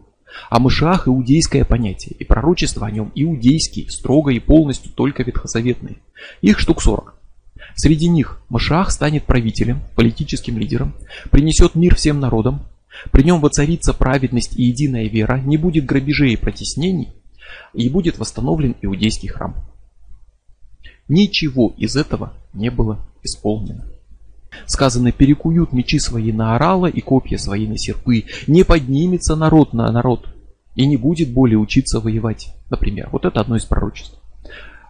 [0.50, 5.98] А Машиах– иудейское понятие, и пророчества о нем иудейские, строго и полностью только ветхозаветные.
[6.40, 7.14] Их штук 40.
[7.74, 10.94] Среди них Машиах станет правителем, политическим лидером,
[11.30, 12.66] принесет мир всем народам,
[13.10, 17.12] при нем воцарится праведность и единая вера, не будет грабежей и протеснений,
[17.72, 19.54] и будет восстановлен иудейский храм.
[21.08, 23.91] Ничего из этого не было исполнено.
[24.66, 28.24] Сказано, перекуют мечи свои на орала и копья свои на серпы.
[28.46, 30.28] Не поднимется народ на народ
[30.74, 32.54] и не будет более учиться воевать.
[32.70, 34.18] Например, вот это одно из пророчеств.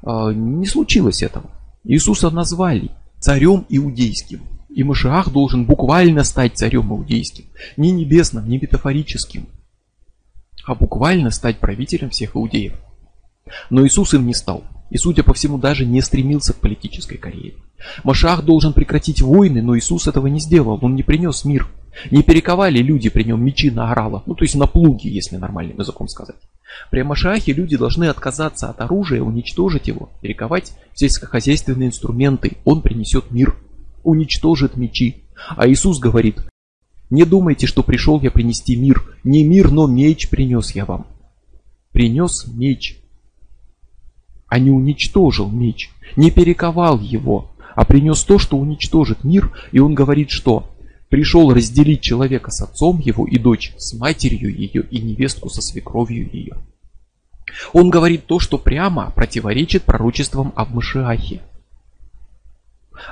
[0.03, 1.51] А, не случилось этого.
[1.85, 4.43] Иисуса назвали царем иудейским.
[4.69, 7.45] И Машиах должен буквально стать царем иудейским.
[7.77, 9.47] Не небесным, не метафорическим,
[10.65, 12.75] а буквально стать правителем всех иудеев.
[13.69, 17.55] Но Иисус им не стал и, судя по всему, даже не стремился к политической карьере.
[18.05, 21.67] Машах должен прекратить войны, но Иисус этого не сделал, он не принес мир.
[22.11, 25.79] Не перековали люди при нем мечи на орала, ну то есть на плуги, если нормальным
[25.79, 26.37] языком сказать.
[26.91, 32.59] При Машахе люди должны отказаться от оружия, уничтожить его, перековать сельскохозяйственные инструменты.
[32.67, 33.57] Он принесет мир,
[34.05, 35.25] уничтожит мечи.
[35.57, 36.43] А Иисус говорит,
[37.09, 39.17] не думайте, что пришел я принести мир.
[39.25, 41.07] Не мир, но меч принес я вам.
[41.93, 43.02] Принес меч
[44.53, 49.95] а не уничтожил меч, не перековал его, а принес то, что уничтожит мир, и он
[49.95, 50.69] говорит, что
[51.09, 56.29] пришел разделить человека с отцом его и дочь с матерью ее и невестку со свекровью
[56.31, 56.59] ее.
[57.73, 61.41] Он говорит то, что прямо противоречит пророчествам об Машиахе.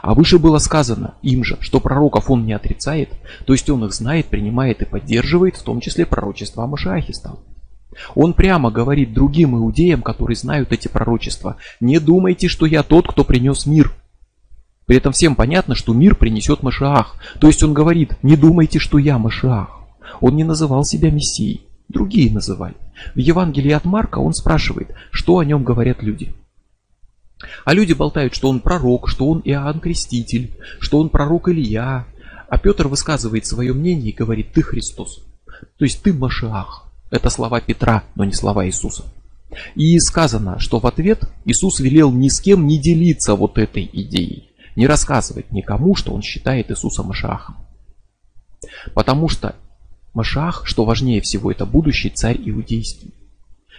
[0.03, 3.09] А выше было сказано им же, что пророков он не отрицает,
[3.47, 7.41] то есть он их знает, принимает и поддерживает, в том числе пророчество о Машиахе стал.
[8.15, 13.25] Он прямо говорит другим иудеям, которые знают эти пророчества, не думайте, что я тот, кто
[13.25, 13.93] принес мир.
[14.87, 17.15] При этом всем понятно, что мир принесет Машиах.
[17.41, 19.81] То есть он говорит, не думайте, что я Машиах.
[20.21, 22.75] Он не называл себя Мессией, другие называли.
[23.15, 26.35] В Евангелии от Марка он спрашивает, что о нем говорят люди.
[27.65, 32.07] А люди болтают, что он пророк, что он Иоанн Креститель, что он пророк Илья.
[32.49, 35.23] А Петр высказывает свое мнение и говорит, ты Христос.
[35.79, 36.90] То есть ты Машиах.
[37.11, 39.05] Это слова Петра, но не слова Иисуса.
[39.75, 44.51] И сказано, что в ответ Иисус велел ни с кем не делиться вот этой идеей,
[44.77, 47.57] не рассказывать никому, что он считает Иисуса Машахом.
[48.95, 49.57] Потому что
[50.15, 53.15] Машах, что важнее всего, это будущий царь иудейский.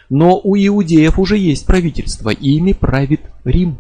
[0.09, 3.77] Но у иудеев уже есть правительство, и ими правит Рим.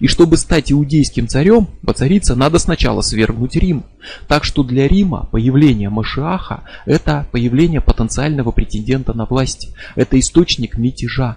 [0.00, 3.84] И чтобы стать иудейским царем, воцариться надо сначала свергнуть Рим.
[4.28, 9.74] Так что для Рима появление Машиаха– это появление потенциального претендента на власть.
[9.94, 11.36] Это источник мятежа.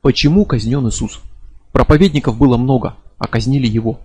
[0.00, 1.20] Почему казнен Иисус?
[1.72, 4.00] Проповедников было много, а казнили его.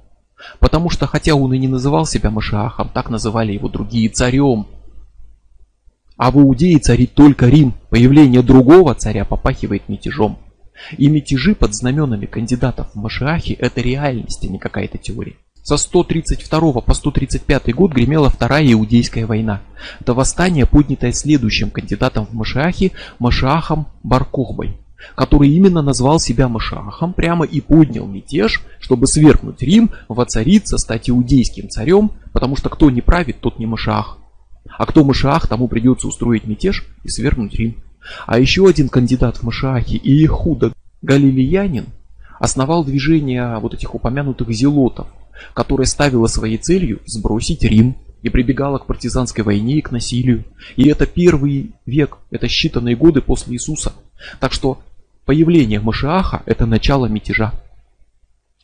[0.59, 4.67] Потому что, хотя он и не называл себя Машиахом, так называли его другие царем.
[6.17, 7.73] А в Иудее царит только Рим.
[7.89, 10.39] Появление другого царя попахивает мятежом.
[10.97, 15.35] И мятежи под знаменами кандидатов в Машиахи– это реальность, а не какая-то теория.
[15.61, 19.61] Со 132 по 135 год гремела Вторая Иудейская война.
[19.99, 24.77] Это восстание, поднятое следующим кандидатом в Машиахи Машиахом Баркохбой,
[25.15, 31.69] который именно назвал себя Машиахом, прямо и поднял мятеж, чтобы свергнуть Рим, воцариться, стать иудейским
[31.69, 34.17] царем, потому что кто не правит, тот не Машиах.
[34.77, 37.83] А кто Машиах, тому придется устроить мятеж и свергнуть Рим.
[38.25, 41.87] А еще один кандидат в Машахи, Иехуда Галилеянин,
[42.39, 45.07] основал движение вот этих упомянутых зелотов,
[45.53, 50.43] которое ставило своей целью сбросить Рим и прибегало к партизанской войне и к насилию.
[50.75, 53.93] И это первый век, это считанные годы после Иисуса.
[54.39, 54.81] Так что
[55.25, 57.53] появление Машиаха– это начало мятежа.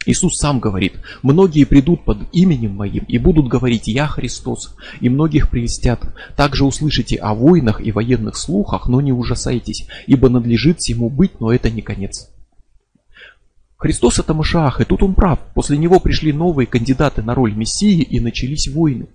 [0.06, 0.94] Иисус сам говорит,
[1.24, 6.02] многие придут под именем моим и будут говорить «Я Христос», и многих прелестят.
[6.36, 11.52] Также услышите о войнах и военных слухах, но не ужасайтесь, ибо надлежит всему быть, но
[11.52, 12.30] это не конец.
[13.78, 15.40] Христос это Машаах, и тут он прав.
[15.54, 19.08] После него пришли новые кандидаты на роль Мессии и начались войны.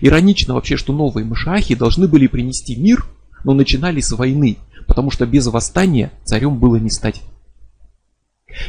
[0.00, 3.04] Иронично вообще, что новые Машаахи должны были принести мир,
[3.44, 7.22] но начинали с войны, потому что без восстания царем было не стать.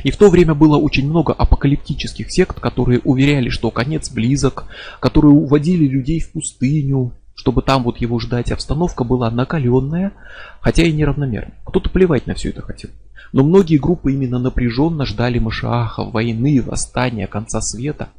[0.03, 4.65] И в то время было очень много апокалиптических сект, которые уверяли, что конец близок,
[4.99, 8.51] которые уводили людей в пустыню, чтобы там вот его ждать.
[8.51, 10.13] Обстановка была накаленная,
[10.59, 11.57] хотя и неравномерная.
[11.65, 12.91] Кто-то плевать на все это хотел.
[13.33, 18.09] Но многие группы именно напряженно ждали Машааха, войны, восстания, конца света.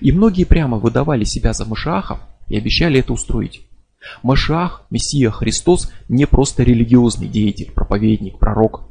[0.00, 3.66] И многие прямо выдавали себя за Машаахов и обещали это устроить.
[4.22, 8.82] Машах, Мессия Христос, не просто религиозный деятель, проповедник, пророк.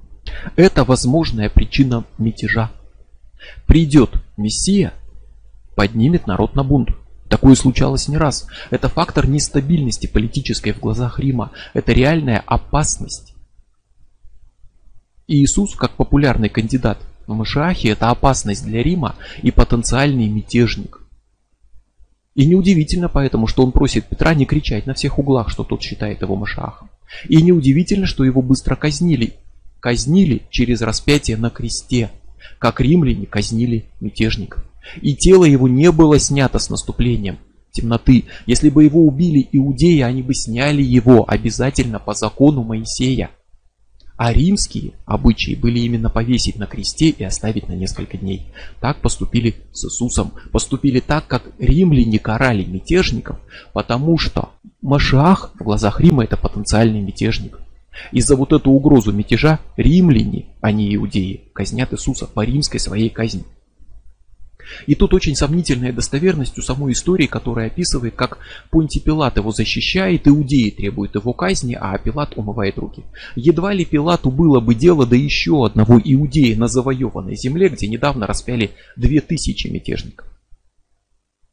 [0.55, 2.71] Это возможная причина мятежа.
[3.67, 4.93] Придет Мессия,
[5.75, 6.89] поднимет народ на бунт.
[7.29, 8.47] Такое случалось не раз.
[8.69, 11.51] Это фактор нестабильности политической в глазах Рима.
[11.73, 13.33] Это реальная опасность.
[15.27, 21.01] И Иисус, как популярный кандидат в Машиахе, это опасность для Рима и потенциальный мятежник.
[22.35, 26.21] И неудивительно поэтому, что он просит Петра не кричать на всех углах, что тот считает
[26.21, 26.89] его Машахом.
[27.29, 29.35] И неудивительно, что его быстро казнили.
[29.79, 32.11] Казнили через распятие на кресте,
[32.59, 34.63] как римляне казнили мятежников.
[35.01, 37.37] И тело его не было снято с наступлением
[37.75, 38.25] темноты.
[38.45, 43.29] Если бы его убили иудеи, они бы сняли его обязательно по закону Моисея.
[44.17, 48.47] А римские обычаи были именно повесить на кресте и оставить на несколько дней.
[48.79, 50.31] Так поступили с Иисусом.
[50.53, 53.37] Поступили так, как римляне карали мятежников,
[53.73, 54.51] потому что
[54.81, 57.59] Машах в глазах Рима это потенциальный мятежник.
[58.11, 63.09] И за вот эту угрозу мятежа римляне, а не иудеи, казнят Иисуса по римской своей
[63.09, 63.43] казни.
[64.87, 68.39] И тут очень сомнительная достоверность у самой истории, которая описывает, как
[68.71, 73.03] Понтий Пилат его защищает, иудеи требуют его казни, а Пилат умывает руки.
[73.35, 78.27] Едва ли Пилату было бы дело до еще одного иудея на завоеванной земле, где недавно
[78.27, 80.27] распяли две тысячи мятежников.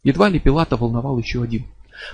[0.04, 1.66] Едва ли Пилата волновал еще один.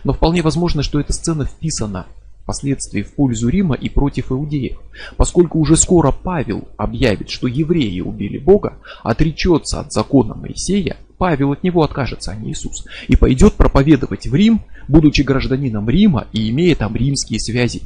[0.05, 2.07] Но вполне возможно, что эта сцена вписана
[2.49, 4.79] впоследствии в пользу Рима и против иудеев,
[5.19, 11.63] поскольку уже скоро Павел объявит, что евреи убили Бога, отречется от закона Моисея, Павел от
[11.63, 16.75] него откажется, а не Иисус, и пойдет проповедовать в Рим, будучи гражданином Рима и имея
[16.75, 17.83] там римские связи.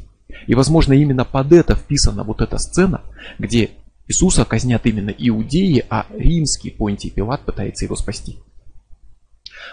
[0.47, 3.01] И, возможно, именно под это вписана вот эта сцена,
[3.39, 3.71] где
[4.07, 8.37] Иисуса казнят именно иудеи, а римский Понтий Пилат пытается его спасти.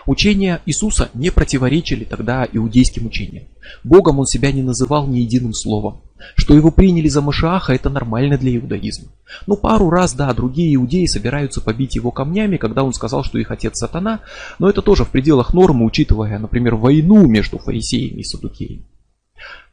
[0.06, 3.44] Учения Иисуса не противоречили тогда иудейским учениям.
[3.84, 6.02] Богом он себя не называл ни единым словом.
[6.36, 9.08] Что его приняли за Машааха, это нормально для иудаизма.
[9.46, 13.50] Ну, пару раз, да, другие иудеи собираются побить его камнями, когда он сказал, что их
[13.50, 14.20] отец сатана,
[14.58, 18.84] но это тоже в пределах нормы, учитывая, например, войну между фарисеями и садукеями.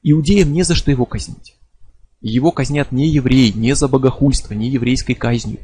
[0.03, 1.55] Иудеям не за что его казнить.
[2.21, 5.59] Его казнят не евреи, не за богохульство, не еврейской казнью.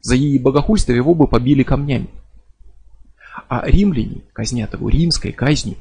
[0.00, 2.08] За богохульство его бы побили камнями.
[3.48, 5.76] А римляне казнят его римской казнью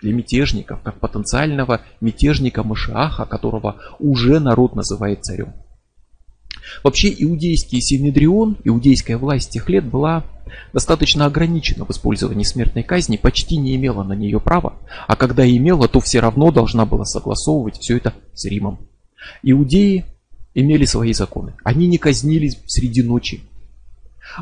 [0.00, 5.54] для мятежников, как потенциального мятежника Машиаха, которого уже народ называет царем.
[6.84, 10.24] Вообще иудейский синедрион, иудейская власть тех лет была
[10.72, 14.74] достаточно ограничена в использовании смертной казни, почти не имела на нее права,
[15.06, 18.78] а когда имела, то все равно должна была согласовывать все это с Римом.
[19.42, 20.04] Иудеи
[20.54, 21.54] имели свои законы.
[21.64, 23.42] Они не казнились среди ночи,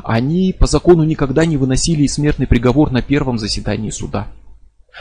[0.03, 4.27] они по закону никогда не выносили смертный приговор на первом заседании суда.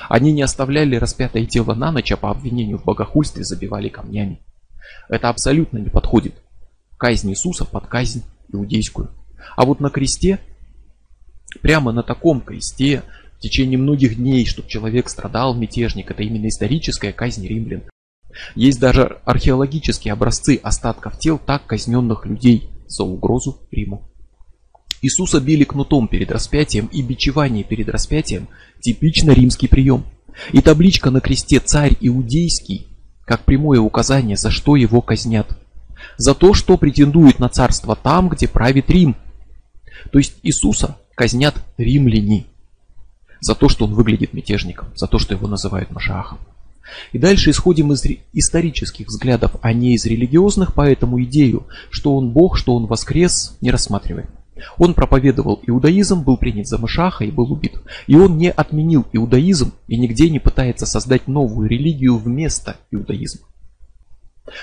[0.09, 4.41] Они не оставляли распятое тело на ночь, а по обвинению в богохульстве забивали камнями.
[5.09, 6.35] Это абсолютно не подходит.
[6.99, 9.11] Казнь Иисуса под казнь иудейскую.
[9.57, 10.39] А вот на кресте,
[11.63, 13.03] прямо на таком кресте,
[13.37, 17.83] в течение многих дней, чтобы человек страдал, мятежник, это именно историческая казнь римлян.
[18.55, 24.11] Есть даже археологические образцы остатков тел так казненных людей за угрозу Риму.
[25.03, 28.49] Иисуса били кнутом перед распятием, и бичевание перед распятием–
[28.81, 30.05] типично римский прием.
[30.53, 32.87] И табличка на кресте «Царь Иудейский»
[33.25, 35.59] как прямое указание, за что его казнят.
[36.17, 39.17] За то, что претендует на царство там, где правит Рим.
[40.13, 42.47] То есть Иисуса казнят римляне.
[43.41, 46.39] За то, что он выглядит мятежником, за то, что его называют Машахом.
[47.13, 52.57] И дальше исходим из исторических взглядов, а не из религиозных, поэтому идею, что он Бог,
[52.57, 54.29] что он воскрес, не рассматриваем.
[54.79, 57.75] Он проповедовал иудаизм, был принят за Машаха и был убит.
[58.07, 63.47] И он не отменил иудаизм и нигде не пытается создать новую религию вместо иудаизма.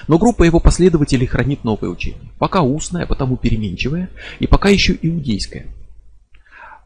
[0.08, 2.32] Но группа его последователей хранит новое учение.
[2.40, 5.68] Пока устное, потому переменчивое, и пока еще иудейское.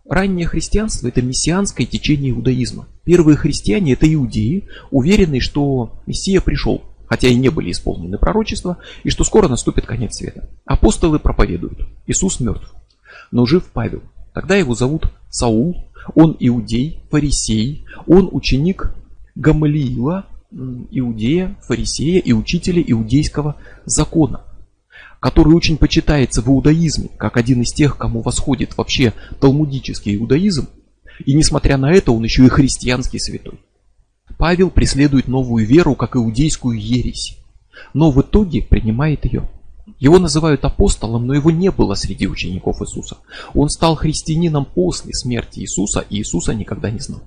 [0.09, 2.87] Раннее христианство– это мессианское течение иудаизма.
[3.03, 9.09] Первые христиане– это иудеи, уверенные, что Мессия пришел, хотя и не были исполнены пророчества, и
[9.09, 10.49] что скоро наступит конец света.
[10.65, 11.87] Апостолы проповедуют.
[12.07, 12.73] Иисус мертв,
[13.31, 14.01] но жив Павел.
[14.33, 18.93] Тогда его зовут Саул, он иудей, фарисей, он ученик
[19.35, 20.25] Гамалиила,
[20.91, 23.55] иудея, фарисея и учителя иудейского
[23.85, 24.41] закона
[25.19, 30.67] который очень почитается в иудаизме, как один из тех, кому восходит вообще талмудический иудаизм,
[31.25, 33.59] и несмотря на это он еще и христианский святой.
[34.37, 37.37] Павел преследует новую веру как иудейскую ересь,
[37.93, 39.49] но в итоге принимает ее.
[39.99, 43.17] Его называют апостолом, но его не было среди учеников Иисуса.
[43.53, 47.21] Он стал христианином после смерти Иисуса, и Иисуса никогда не знал.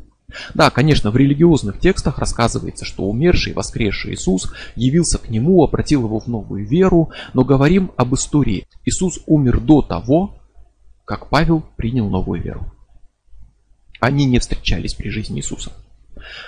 [0.54, 6.20] Да, конечно, в религиозных текстах рассказывается, что умерший, воскресший Иисус явился к нему, обратил его
[6.20, 8.66] в новую веру, но говорим об истории.
[8.84, 10.36] Иисус умер до того,
[11.04, 12.72] как Павел принял новую веру.
[13.98, 15.72] Они не встречались при жизни Иисуса.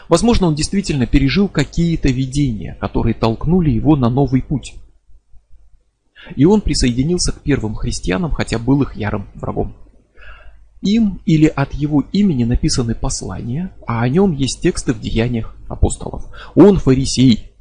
[0.08, 4.74] Возможно, он действительно пережил какие-то видения, которые толкнули его на новый путь.
[6.36, 9.74] И он присоединился к первым христианам, хотя был их ярым врагом.
[10.82, 16.26] Им или от его имени написаны послания, а о нем есть тексты в деяниях апостолов.
[16.56, 17.52] Он фарисей.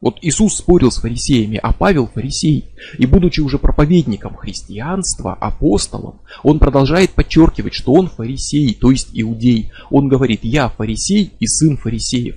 [0.00, 2.70] Вот Иисус спорил с фарисеями, а Павел фарисей.
[2.98, 9.72] И будучи уже проповедником христианства, апостолом, он продолжает подчеркивать, что он фарисей, то есть иудей.
[9.90, 12.36] Он говорит, я фарисей и сын фарисеев.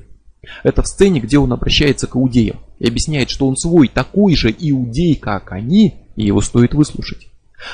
[0.63, 4.53] Это в сцене, где он обращается к иудеям и объясняет, что он свой такой же
[4.57, 7.27] иудей, как они, и его стоит выслушать.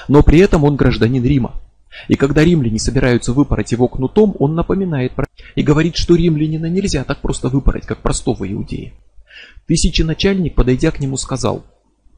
[0.07, 1.59] Но при этом он гражданин Рима.
[2.07, 5.27] И когда римляне собираются выпороть его кнутом, он напоминает про...
[5.55, 8.93] и говорит, что римлянина нельзя так просто выпороть, как простого иудея.
[9.67, 11.65] Тысяченачальник, подойдя к нему, сказал,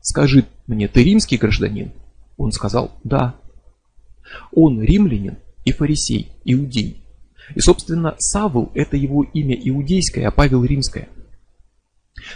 [0.01, 1.91] «Скажи мне, ты римский гражданин?»
[2.37, 3.35] Он сказал, «Да».
[4.51, 7.03] Он римлянин и фарисей, иудей.
[7.55, 11.09] И, собственно, Савл– это его имя иудейское, а Павел– римское.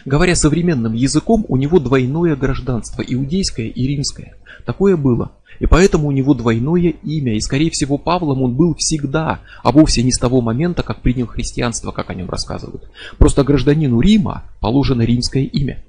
[0.06, 4.36] Говоря современным языком, у него двойное гражданство– иудейское и римское.
[4.66, 5.32] Такое было.
[5.60, 10.04] И поэтому у него двойное имя, и скорее всего Павлом он был всегда, а вовсе
[10.04, 12.90] не с того момента, как принял христианство, как о нем рассказывают.
[13.18, 15.84] Просто гражданину Рима положено римское имя.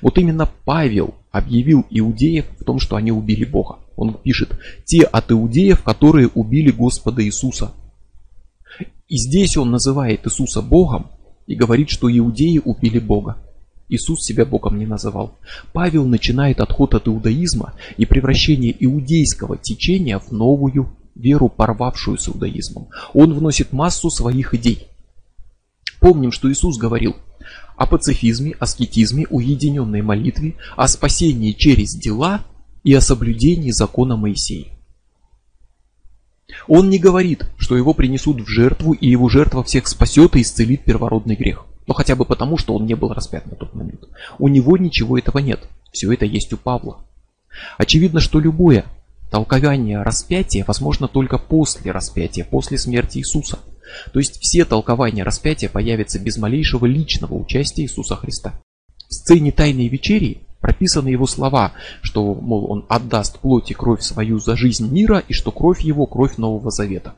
[0.00, 3.78] Вот именно Павел объявил иудеев в том, что они убили Бога.
[3.96, 7.72] Он пишет, те от иудеев, которые убили Господа Иисуса.
[9.08, 11.10] И здесь он называет Иисуса Богом
[11.46, 13.38] и говорит, что иудеи убили Бога.
[13.88, 15.36] Иисус себя Богом не называл.
[15.72, 22.88] Павел начинает отход от иудаизма и превращение иудейского течения в новую веру, порвавшую с иудаизмом.
[23.12, 24.88] Он вносит массу своих идей.
[26.00, 27.16] Помним, что Иисус говорил
[27.76, 32.44] о пацифизме, аскетизме, уединенной молитве, о спасении через дела
[32.84, 34.68] и о соблюдении закона Моисея.
[36.68, 40.84] Он не говорит, что его принесут в жертву, и его жертва всех спасет и исцелит
[40.84, 41.66] первородный грех.
[41.86, 44.04] Ну хотя бы потому, что он не был распят на тот момент.
[44.38, 45.68] У него ничего этого нет.
[45.92, 47.04] Все это есть у Павла.
[47.76, 48.84] Очевидно, что любое
[49.30, 53.58] толкование распятия возможно только после распятия, после смерти Иисуса.
[54.12, 58.54] То есть все толкования распятия появятся без малейшего личного участия Иисуса Христа.
[59.08, 64.38] В сцене Тайной Вечерии прописаны его слова, что, мол, он отдаст плоть и кровь свою
[64.38, 67.16] за жизнь мира, и что кровь его– кровь Нового Завета.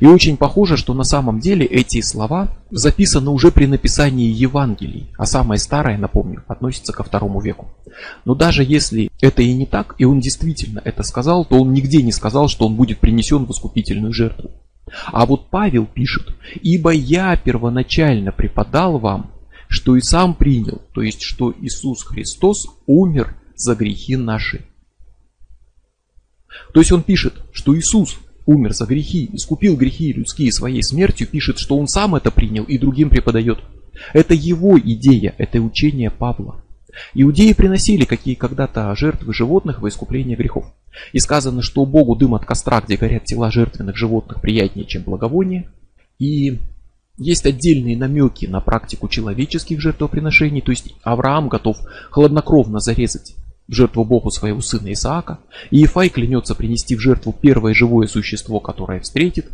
[0.00, 5.26] И очень похоже, что на самом деле эти слова записаны уже при написании Евангелий, а
[5.26, 7.68] самое старое, напомню, относится ко второму веку.
[8.24, 12.02] Но даже если это и не так, и он действительно это сказал, то он нигде
[12.02, 14.50] не сказал, что он будет принесен в искупительную жертву.
[15.06, 19.32] А вот Павел пишет, «Ибо я первоначально преподал вам,
[19.74, 24.64] что и сам принял, то есть, что Иисус Христос умер за грехи наши».
[26.72, 28.16] То есть он пишет, что Иисус
[28.46, 32.78] умер за грехи, искупил грехи людские своей смертью, пишет, что он сам это принял и
[32.78, 33.58] другим преподает.
[34.12, 36.62] Это его идея, это учение Павла.
[37.14, 40.66] Иудеи приносили какие когда-то жертвы животных во искупление грехов.
[41.12, 45.68] И сказано, что Богу дым от костра, где горят тела жертвенных животных, приятнее, чем благовоние.
[46.20, 46.60] И
[47.16, 51.78] есть отдельные намеки на практику человеческих жертвоприношений, то есть Авраам готов
[52.10, 53.36] хладнокровно зарезать
[53.68, 55.38] в жертву Богу своего сына Исаака,
[55.70, 59.46] и Ефай клянется принести в жертву первое живое существо, которое встретит,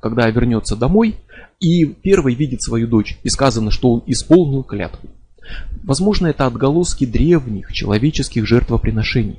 [0.00, 1.16] когда вернется домой,
[1.58, 5.08] и первый видит свою дочь, и сказано, что он исполнил клятву.
[5.82, 9.38] Возможно, это отголоски древних человеческих жертвоприношений.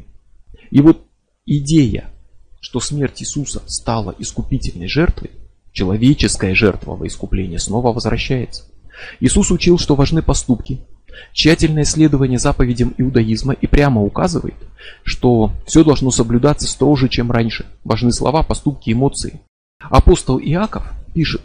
[0.71, 1.05] И вот
[1.45, 2.11] идея,
[2.59, 5.32] что смерть Иисуса стала искупительной жертвой,
[5.78, 8.63] человеческая жертва во искупление снова возвращается.
[9.19, 10.80] Иисус учил, что важны поступки,
[11.34, 14.55] Тщательное исследование заповедям иудаизма и прямо указывает,
[15.03, 17.65] что все должно соблюдаться строже, чем раньше.
[17.84, 19.41] Важны слова, поступки, эмоции.
[19.80, 20.84] Апостол Иаков
[21.15, 21.41] пишет,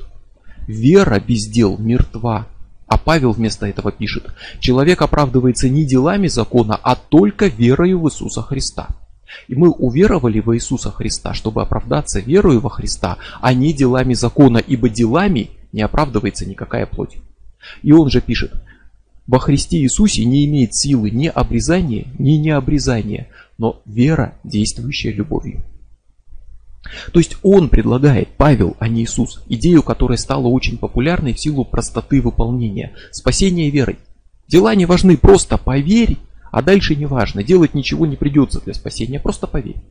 [0.66, 2.46] «Вера без дел мертва».
[2.86, 4.26] А Павел вместо этого пишет,
[4.60, 8.88] «Человек оправдывается не делами закона, а только верою в Иисуса Христа».
[9.48, 14.58] И мы уверовали в Иисуса Христа, чтобы оправдаться верою во Христа, а не делами закона,
[14.58, 17.18] ибо делами не оправдывается никакая плоть.
[17.82, 18.52] И он же пишет,
[19.26, 23.28] во Христе Иисусе не имеет силы ни обрезания, ни необрезания,
[23.58, 25.62] но вера, действующая любовью.
[27.12, 31.64] То есть он предлагает, Павел, а не Иисус, идею, которая стала очень популярной в силу
[31.64, 33.98] простоты выполнения, спасение верой.
[34.48, 36.18] Дела не важны, просто поверь,
[36.52, 39.82] а дальше не важно, делать ничего не придется для спасения, просто поверь.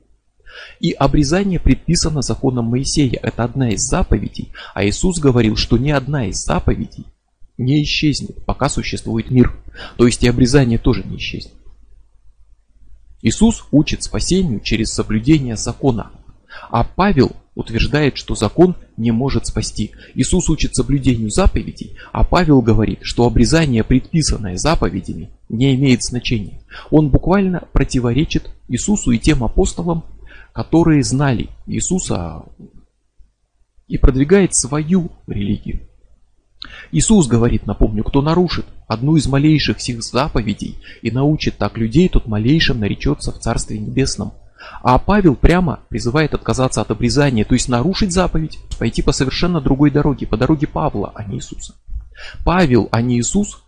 [0.80, 6.28] И обрезание предписано законом Моисея, это одна из заповедей, а Иисус говорил, что ни одна
[6.28, 7.06] из заповедей
[7.58, 9.54] не исчезнет, пока существует мир.
[9.98, 11.54] То есть и обрезание тоже не исчезнет.
[13.22, 16.12] Иисус учит спасению через соблюдение закона.
[16.70, 19.92] А Павел утверждает, что закон не может спасти.
[20.16, 26.62] Иисус учит соблюдению заповедей, а Павел говорит, что обрезание, предписанное заповедями, не имеет значения.
[26.90, 30.06] Он буквально противоречит Иисусу и тем апостолам,
[30.54, 32.44] которые знали Иисуса
[33.88, 35.82] и продвигает свою религию.
[36.92, 42.28] Иисус говорит, напомню, кто нарушит одну из малейших сих заповедей и научит так людей, тот
[42.28, 44.34] малейшим наречется в Царстве Небесном.
[44.84, 49.90] А Павел прямо призывает отказаться от обрезания, то есть нарушить заповедь, пойти по совершенно другой
[49.90, 51.74] дороге, по дороге Павла, а не Иисуса.
[52.46, 53.64] Павел, а не Иисус,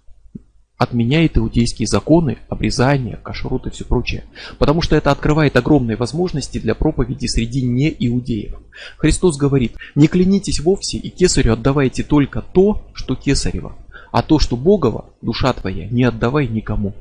[0.77, 4.25] отменяет иудейские законы, обрезание, кашрут и все прочее.
[4.57, 8.55] Потому что это открывает огромные возможности для проповеди среди неиудеев.
[8.97, 13.75] Христос говорит, не клянитесь вовсе и кесарю отдавайте только то, что кесарево,
[14.11, 16.93] а то, что Богово, душа твоя, не отдавай никому.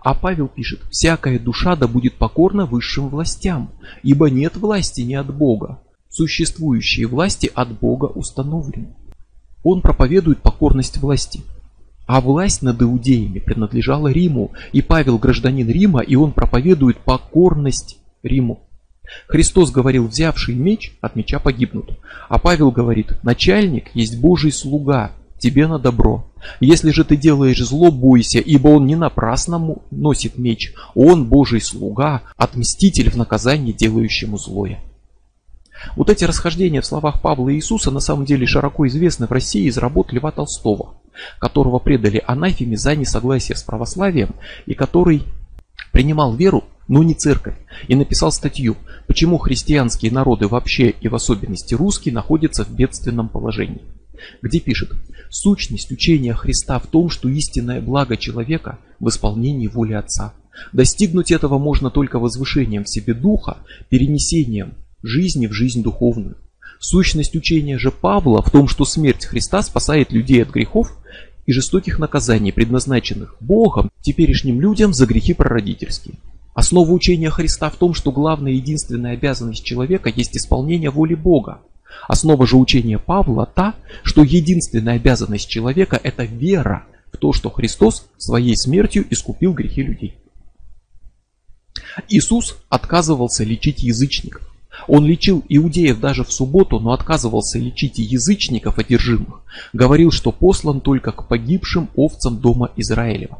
[0.00, 3.70] А Павел пишет, всякая душа да будет покорна высшим властям,
[4.02, 5.80] ибо нет власти не от Бога.
[6.08, 8.94] Существующие власти от Бога установлены.
[9.62, 11.42] Он проповедует покорность власти.
[12.12, 18.60] А власть над иудеями принадлежала Риму, и Павел гражданин Рима, и он проповедует покорность Риму.
[19.28, 21.98] Христос говорил, взявший меч, от меча погибнут.
[22.28, 26.30] А Павел говорит, начальник есть Божий слуга, тебе на добро.
[26.60, 30.74] Если же ты делаешь зло, бойся, ибо он не напрасно носит меч.
[30.94, 34.80] Он Божий слуга, отмститель в наказании делающему злое.
[35.96, 39.68] Вот эти расхождения в словах Павла и Иисуса на самом деле широко известны в России
[39.68, 40.94] из работ Льва Толстого,
[41.38, 44.30] которого предали анафеме за несогласие с православием
[44.66, 45.24] и который
[45.92, 47.56] принимал веру, но не церковь,
[47.88, 48.76] и написал статью
[49.06, 53.82] «Почему христианские народы вообще и в особенности русские находятся в бедственном положении»,
[54.40, 54.90] где пишет
[55.30, 60.34] «Сущность учения Христа в том, что истинное благо человека в исполнении воли Отца.
[60.72, 63.58] Достигнуть этого можно только возвышением в себе духа,
[63.88, 66.36] перенесением жизни в жизнь духовную.
[66.78, 70.96] Сущность учения же Павла в том, что смерть Христа спасает людей от грехов
[71.46, 76.16] и жестоких наказаний, предназначенных Богом теперешним людям за грехи прародительские.
[76.54, 81.60] Основа учения Христа в том, что главная и единственная обязанность человека есть исполнение воли Бога.
[82.08, 88.06] Основа же учения Павла та, что единственная обязанность человека– это вера в то, что Христос
[88.18, 90.14] своей смертью искупил грехи людей.
[92.08, 94.51] Иисус отказывался лечить язычников.
[94.88, 99.42] Он лечил иудеев даже в субботу, но отказывался лечить и язычников одержимых.
[99.72, 103.38] Говорил, что послан только к погибшим овцам дома Израилева.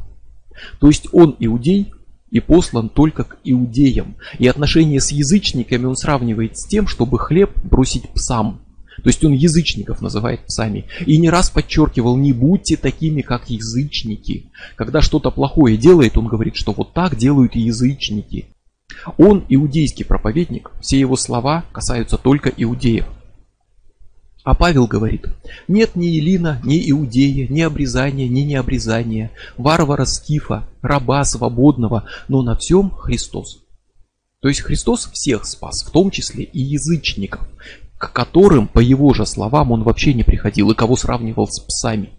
[0.81, 1.93] То есть он иудей
[2.31, 4.17] и послан только к иудеям.
[4.39, 8.61] И отношения с язычниками он сравнивает с тем, чтобы хлеб бросить псам.
[8.97, 10.87] То есть он язычников называет псами.
[11.07, 14.51] И не раз подчеркивал, не будьте такими, как язычники.
[14.77, 18.49] Когда что-то плохое делает, он говорит, что вот так делают и язычники.
[19.19, 23.07] Он иудейский проповедник, все его слова касаются только иудеев.
[24.45, 25.27] А Павел говорит,
[25.69, 32.57] нет ни Илина, ни Иудея, ни обрезания, ни необрезания, варвара скифа, раба свободного, но на
[32.57, 33.63] всем Христос.
[34.41, 37.49] То есть Христос всех спас, в том числе и язычников,
[37.97, 42.11] к которым, по его же словам, он вообще не приходил и кого сравнивал с псами.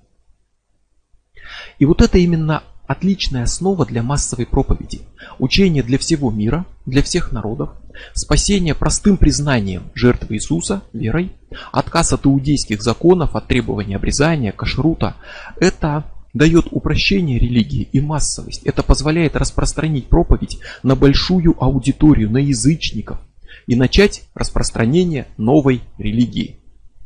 [1.78, 5.01] И вот это именно отличная основа для массовой проповеди.
[5.39, 7.69] Учение для всего мира, для всех народов,
[8.14, 11.31] спасение простым признанием жертвы Иисуса, верой,
[11.72, 15.15] отказ от иудейских законов, от требования обрезания, кашрута.
[15.60, 18.64] Это дает упрощение религии и массовость.
[18.64, 23.19] Это позволяет распространить проповедь на большую аудиторию, на язычников
[23.68, 26.60] и начать распространение новой религии.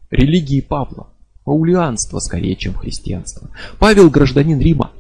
[0.10, 1.10] Религии Павла.
[1.44, 3.50] Паулианство скорее, чем христианство.
[3.80, 4.92] Павел гражданин Рима.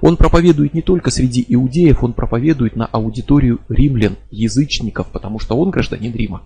[0.00, 5.70] Он проповедует не только среди иудеев, он проповедует на аудиторию римлян, язычников, потому что он
[5.70, 6.42] гражданин Рима.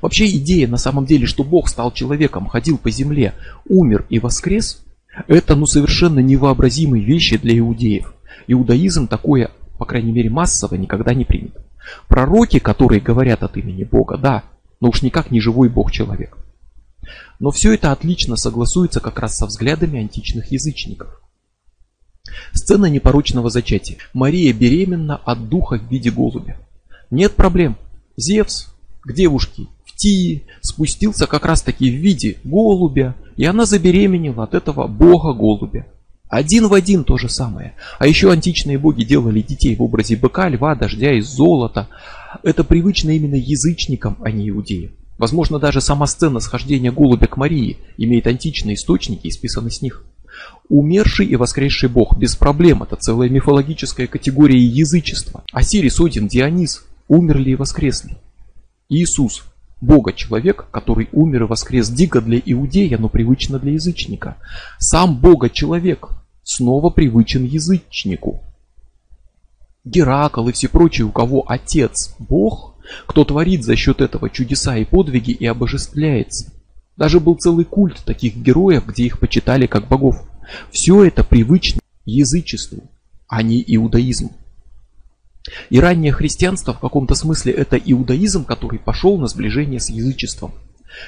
[0.00, 3.34] Вообще идея на самом деле, что Бог стал человеком, ходил по земле,
[3.66, 4.84] умер и воскрес,
[5.28, 8.14] это ну совершенно невообразимые вещи для иудеев.
[8.46, 11.56] Иудаизм такое, по крайней мере массово, никогда не примет.
[12.08, 14.44] Пророки, которые говорят от имени Бога, да,
[14.80, 16.36] но уж никак не живой Бог-человек.
[17.40, 21.21] Но все это отлично согласуется как раз со взглядами античных язычников.
[22.52, 23.98] Сцена непорочного зачатия.
[24.12, 26.56] Мария беременна от духа в виде голубя.
[27.10, 27.76] Нет проблем.
[28.16, 28.68] Зевс
[29.02, 34.54] к девушке в Тии спустился как раз таки в виде голубя, и она забеременела от
[34.54, 35.86] этого бога-голубя.
[36.28, 37.74] Один в один то же самое.
[37.98, 41.88] А еще античные боги делали детей в образе быка, льва, дождя из золота.
[42.42, 44.92] Это привычно именно язычникам, а не иудеям.
[45.18, 50.06] Возможно, даже сама сцена схождения голубя к Марии имеет античные источники и списаны с них.
[50.68, 55.44] Умерший и воскресший бог без проблем– это целая мифологическая категория язычества.
[55.52, 58.16] Осирис, Один, Дионис умерли и воскресли.
[58.88, 59.44] Иисус–
[59.82, 64.36] Бога-человек, который умер и воскрес дико для иудея, но привычно для язычника.
[64.78, 66.10] Сам Бога-человек
[66.44, 68.40] снова привычен язычнику.
[69.84, 74.84] Геракл и все прочие, у кого отец– Бог, кто творит за счет этого чудеса и
[74.84, 76.52] подвиги и обожествляется.
[76.96, 80.22] Даже был целый культ таких героев, где их почитали как богов.
[80.70, 82.90] Все это привычно язычеству,
[83.28, 84.32] а не иудаизму.
[85.70, 90.52] И раннее христианство в каком-то смысле это иудаизм, который пошел на сближение с язычеством.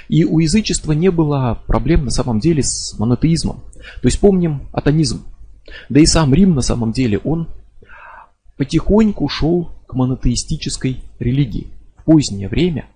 [0.09, 3.63] И у язычества не было проблем на самом деле с монотеизмом.
[4.01, 5.25] То есть помним атонизм.
[5.89, 7.49] Да и сам Рим на самом деле, он
[8.57, 11.69] потихоньку шел к монотеистической религии.
[11.99, 12.87] В позднее время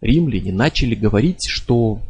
[0.00, 2.00] римляне начали говорить, что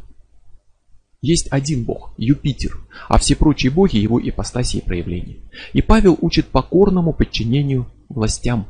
[1.21, 2.79] есть один бог, Юпитер,
[3.09, 5.39] а все прочие боги его ипостаси и проявления.
[5.73, 8.69] И Павел учит покорному подчинению властям,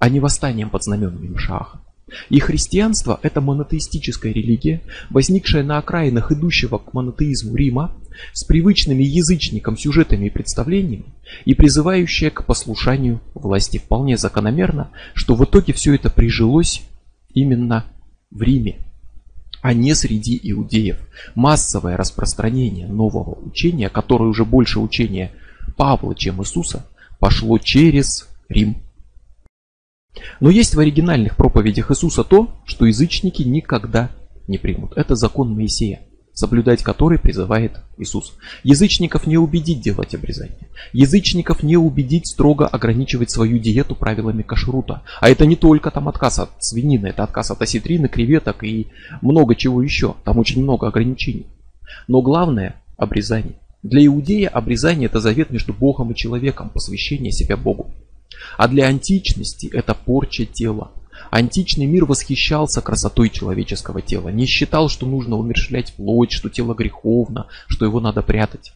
[0.00, 1.82] а не восстанием под знаменами Машааха.
[2.28, 7.96] И христианство– это монотеистическая религия, возникшая на окраинах идущего к монотеизму Рима,
[8.32, 11.14] с привычными язычникам сюжетами и представлениями,
[11.44, 13.78] и призывающая к послушанию власти.
[13.78, 16.82] Вполне закономерно, что в итоге все это прижилось
[17.34, 17.84] именно
[18.30, 18.85] в Риме,
[19.66, 20.96] а не среди иудеев.
[21.34, 25.32] Массовое распространение нового учения, которое уже больше учения
[25.76, 26.86] Павла, чем Иисуса,
[27.18, 28.76] пошло через Рим.
[30.38, 34.12] Но есть в оригинальных проповедях Иисуса то, что язычники никогда
[34.46, 34.92] не примут.
[34.96, 36.05] Это закон Моисея,
[36.36, 38.34] соблюдать который призывает Иисус.
[38.62, 40.68] Язычников не убедить делать обрезание.
[40.92, 45.02] Язычников не убедить строго ограничивать свою диету правилами кашрута.
[45.20, 48.88] А это не только там отказ от свинины, это отказ от осетрины, креветок и
[49.22, 50.14] много чего еще.
[50.24, 51.46] Там очень много ограничений.
[52.06, 53.54] Но главное– обрезание.
[53.82, 57.94] Для иудея обрезание– это завет между Богом и человеком, посвящение себя Богу.
[58.58, 60.90] А для античности это порча тела.
[61.30, 67.46] Античный мир восхищался красотой человеческого тела, не считал, что нужно умершлять плоть, что тело греховно,
[67.66, 68.72] что его надо прятать.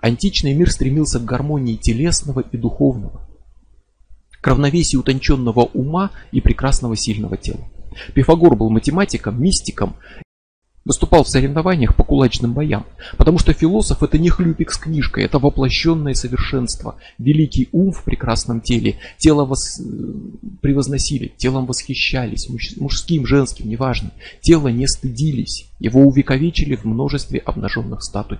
[0.00, 3.26] Античный мир стремился к гармонии телесного и духовного,
[4.40, 7.64] к равновесию утонченного ума и прекрасного сильного тела.
[8.14, 9.96] Пифагор был математиком, мистиком
[10.84, 12.86] Выступал в соревнованиях по кулачным боям,
[13.16, 18.60] потому что философ это не хлюпик с книжкой, это воплощенное совершенство, великий ум в прекрасном
[18.60, 19.80] теле, тело вос...
[20.60, 22.48] Превозносили, телом восхищались,
[22.78, 24.10] мужским, женским, неважно,
[24.40, 28.38] тело не стыдились, его увековечили в множестве обнаженных статуй.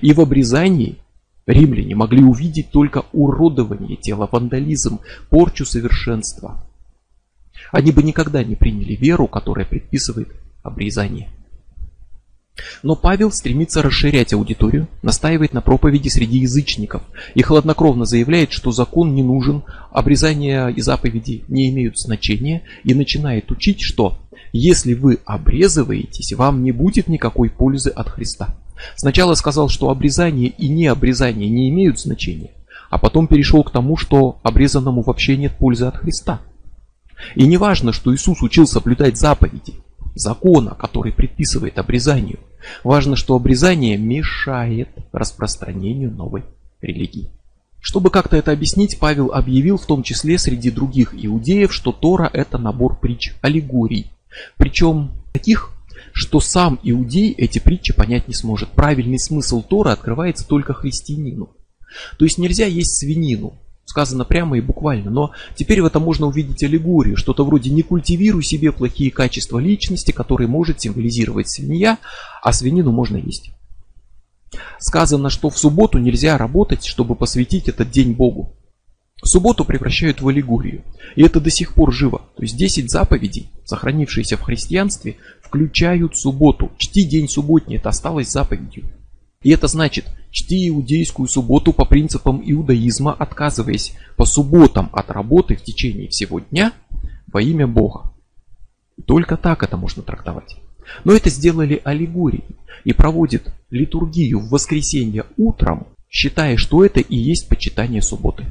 [0.00, 0.98] И в обрезании
[1.46, 6.64] римляне могли увидеть только уродование тела, вандализм, порчу совершенства.
[7.72, 10.28] Они бы никогда не приняли веру, которая предписывает
[10.62, 11.30] обрезание.
[12.82, 17.02] Но Павел стремится расширять аудиторию, настаивает на проповеди среди язычников
[17.34, 23.50] и хладнокровно заявляет, что закон не нужен, обрезания и заповеди не имеют значения и начинает
[23.50, 24.18] учить, что
[24.52, 28.56] если вы обрезываетесь, вам не будет никакой пользы от Христа.
[28.96, 32.50] Сначала сказал, что обрезание и необрезание не имеют значения,
[32.90, 36.40] а потом перешел к тому, что обрезанному вообще нет пользы от Христа.
[37.34, 39.74] И не важно, что Иисус учил соблюдать заповеди,
[40.14, 42.38] закона, который предписывает обрезанию.
[42.84, 46.44] Важно, что обрезание мешает распространению новой
[46.80, 47.30] религии.
[47.80, 52.58] Чтобы как-то это объяснить, Павел объявил в том числе среди других иудеев, что Тора это
[52.58, 54.10] набор притч, аллегорий.
[54.56, 55.70] Причем таких,
[56.12, 58.70] что сам иудей эти притчи понять не сможет.
[58.70, 61.50] Правильный смысл Тора открывается только христианину.
[62.18, 63.54] То есть нельзя есть свинину,
[63.88, 68.42] сказано прямо и буквально, но теперь в этом можно увидеть аллегорию, что-то вроде «не культивируй
[68.42, 71.98] себе плохие качества личности, которые может символизировать свинья,
[72.42, 73.50] а свинину можно есть».
[74.78, 78.54] Сказано, что в субботу нельзя работать, чтобы посвятить этот день Богу.
[79.24, 80.84] Субботу превращают в аллегорию.
[81.16, 82.22] И это до сих пор живо.
[82.36, 86.70] То есть 10 заповедей, сохранившиеся в христианстве, включают субботу.
[86.78, 88.84] Чти день субботний, это осталось заповедью.
[89.42, 95.62] И это значит, чти иудейскую субботу по принципам иудаизма, отказываясь по субботам от работы в
[95.62, 96.72] течение всего дня
[97.32, 98.12] во имя Бога.
[99.06, 100.56] Только так это можно трактовать.
[101.04, 102.44] Но это сделали аллегории
[102.84, 108.44] и проводят литургию в воскресенье утром, считая, что это и есть почитание субботы.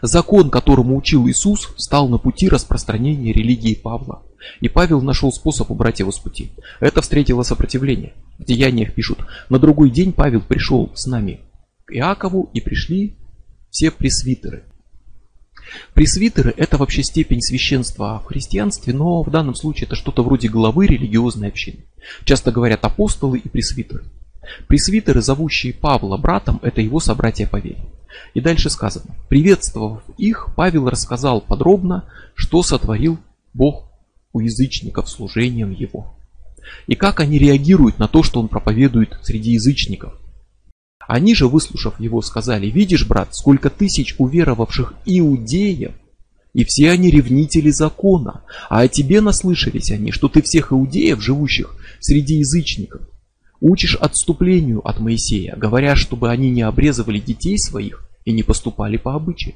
[0.00, 4.22] Закон, которому учил Иисус, стал на пути распространения религии Павла.
[4.60, 6.52] И Павел нашел способ убрать его с пути.
[6.80, 8.12] Это встретило сопротивление.
[8.38, 9.18] В деяниях пишут,
[9.48, 11.40] на другой день Павел пришел с нами
[11.84, 13.16] к Иакову и пришли
[13.70, 14.64] все пресвитеры.
[15.94, 20.86] Пресвитеры– это вообще степень священства в христианстве, но в данном случае это что-то вроде главы
[20.86, 21.84] религиозной общины.
[22.24, 24.04] Часто говорят апостолы и пресвитеры.
[24.66, 27.84] Пресвитеры, зовущие Павла братом, это его собратья по вере.
[28.34, 29.14] И дальше сказано.
[29.28, 32.04] Приветствовав их, Павел рассказал подробно,
[32.34, 33.18] что сотворил
[33.54, 33.88] Бог
[34.34, 36.14] у язычников служением его.
[36.86, 40.12] И как они реагируют на то, что он проповедует среди язычников.
[41.06, 45.92] Они же, выслушав его, сказали, видишь, брат, сколько тысяч уверовавших иудеев,
[46.52, 51.76] и все они ревнители закона, а о тебе наслышались они, что ты всех иудеев, живущих
[52.00, 53.02] среди язычников,
[53.60, 59.14] учишь отступлению от Моисея, говоря, чтобы они не обрезывали детей своих и не поступали по
[59.14, 59.54] обычаю.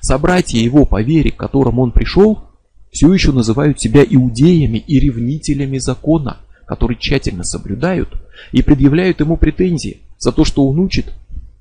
[0.00, 2.49] Собратья его по вере, к которым он пришел,
[2.90, 8.08] все еще называют себя иудеями и ревнителями закона, которые тщательно соблюдают
[8.52, 11.12] и предъявляют ему претензии за то, что он учит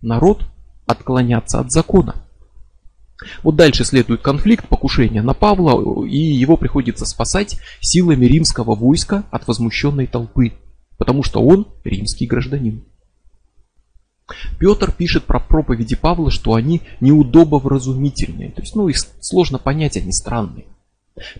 [0.01, 0.43] народ
[0.85, 2.15] отклоняться от закона.
[3.43, 9.45] Вот дальше следует конфликт, покушение на Павла, и его приходится спасать силами римского войска от
[9.47, 10.53] возмущенной толпы,
[10.97, 12.83] потому что он римский гражданин.
[14.59, 20.13] Петр пишет про проповеди Павла, что они неудобовразумительные, то есть ну, их сложно понять, они
[20.13, 20.65] странные.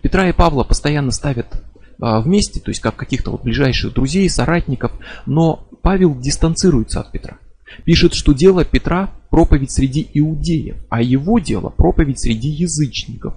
[0.02, 1.62] Петра и Павла постоянно ставят
[2.02, 4.92] а, вместе, то есть как каких-то вот ближайших друзей, соратников,
[5.26, 7.38] но Павел дистанцируется от Петра.
[7.84, 13.36] Пишет, что дело Петра проповедь среди иудеев, а его дело проповедь среди язычников.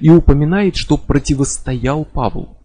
[0.00, 2.58] И упоминает, что противостоял Павлу.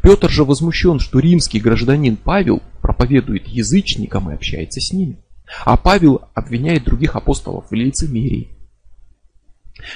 [0.00, 5.18] Петр же возмущен, что римский гражданин Павел проповедует язычникам и общается с ними.
[5.64, 8.56] А Павел обвиняет других апостолов в лицемерии.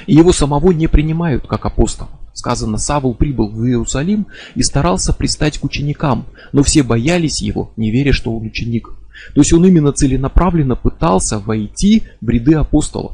[0.06, 2.10] И его самого не принимают как апостола.
[2.36, 7.90] Сказано, Савл прибыл в Иерусалим и старался пристать к ученикам, но все боялись его, не
[7.90, 8.90] веря, что он ученик.
[9.34, 13.12] То есть он именно целенаправленно пытался войти в ряды апостолов,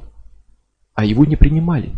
[0.94, 1.92] а его не принимали.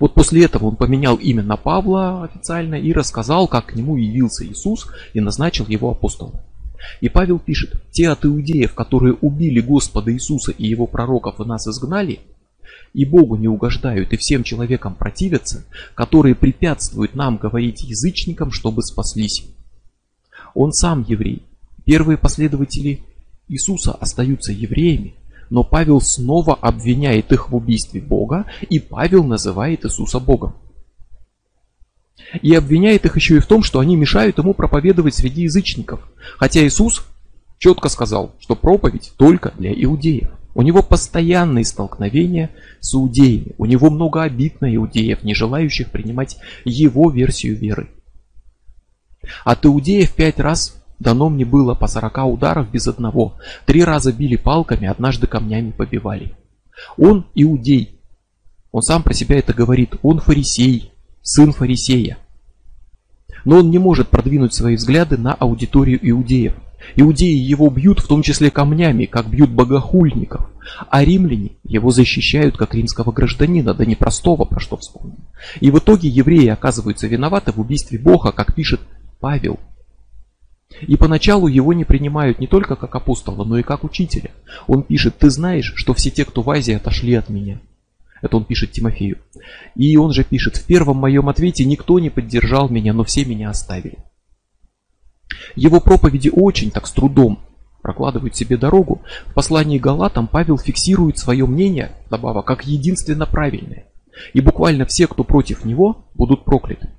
[0.00, 4.44] Вот после этого он поменял имя на Павла официально и рассказал, как к нему явился
[4.44, 6.40] Иисус и назначил его апостолом.
[7.00, 11.68] И Павел пишет, те от иудеев, которые убили Господа Иисуса и его пророков и нас
[11.68, 12.18] изгнали,
[12.94, 15.64] и Богу не угождают, и всем человекам противятся,
[15.94, 19.44] которые препятствуют нам говорить язычникам, чтобы спаслись.
[20.54, 21.42] Он сам еврей.
[21.84, 23.02] Первые последователи
[23.48, 25.14] Иисуса остаются евреями,
[25.50, 30.54] но Павел снова обвиняет их в убийстве Бога, и Павел называет Иисуса Богом.
[32.42, 36.06] И обвиняет их еще и в том, что они мешают ему проповедовать среди язычников.
[36.36, 37.04] Хотя Иисус
[37.58, 40.30] четко сказал, что проповедь только для иудеев.
[40.58, 43.54] У него постоянные столкновения с иудеями.
[43.58, 47.90] У него много обид на иудеев, не желающих принимать его версию веры.
[49.44, 53.36] От иудеев пять раз дано мне было по сорока ударов без одного.
[53.66, 56.36] Три раза били палками, однажды камнями побивали.
[56.96, 58.00] Он иудей.
[58.72, 59.94] Он сам про себя это говорит.
[60.02, 60.90] Он фарисей,
[61.22, 62.18] сын фарисея.
[63.44, 66.54] Но он не может продвинуть свои взгляды на аудиторию иудеев.
[66.96, 70.48] Иудеи его бьют, в том числе камнями, как бьют богохульников.
[70.90, 75.18] А римляне его защищают как римского гражданина, да не простого, про что вспомним.
[75.60, 78.80] И в итоге евреи оказываются виноваты в убийстве Бога, как пишет
[79.20, 79.58] Павел.
[80.82, 84.30] И поначалу его не принимают не только как апостола, но и как учителя.
[84.66, 87.60] Он пишет, ты знаешь, что все те, кто в Азии, отошли от меня.
[88.20, 89.18] Это он пишет Тимофею.
[89.74, 93.50] И он же пишет, в первом моем ответе никто не поддержал меня, но все меня
[93.50, 93.98] оставили.
[95.54, 97.40] Его проповеди очень так с трудом
[97.82, 99.00] прокладывают себе дорогу.
[99.26, 103.86] В послании Галатам Павел фиксирует свое мнение, добавок, как единственно правильное.
[104.34, 106.90] И буквально все, кто против него, будут прокляты.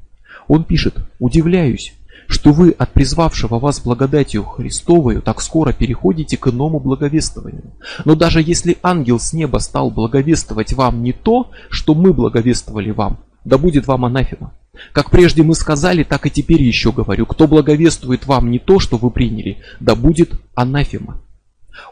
[0.48, 1.94] Он пишет, удивляюсь,
[2.28, 7.74] что вы от призвавшего вас благодатью Христовою так скоро переходите к иному благовествованию.
[8.06, 13.20] Но даже если ангел с неба стал благовествовать вам не то, что мы благовествовали вам,
[13.46, 14.54] да будет вам анафема.
[14.94, 18.98] Как прежде мы сказали, так и теперь еще говорю, кто благовествует вам не то, что
[18.98, 21.22] вы приняли, да будет анафема.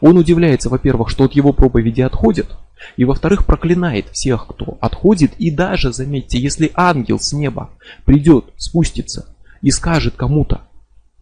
[0.00, 2.56] Он удивляется, во-первых, что от его проповеди отходят,
[2.96, 7.70] и во-вторых, проклинает всех, кто отходит, и даже, заметьте, если ангел с неба
[8.04, 10.62] придет, спустится и скажет кому-то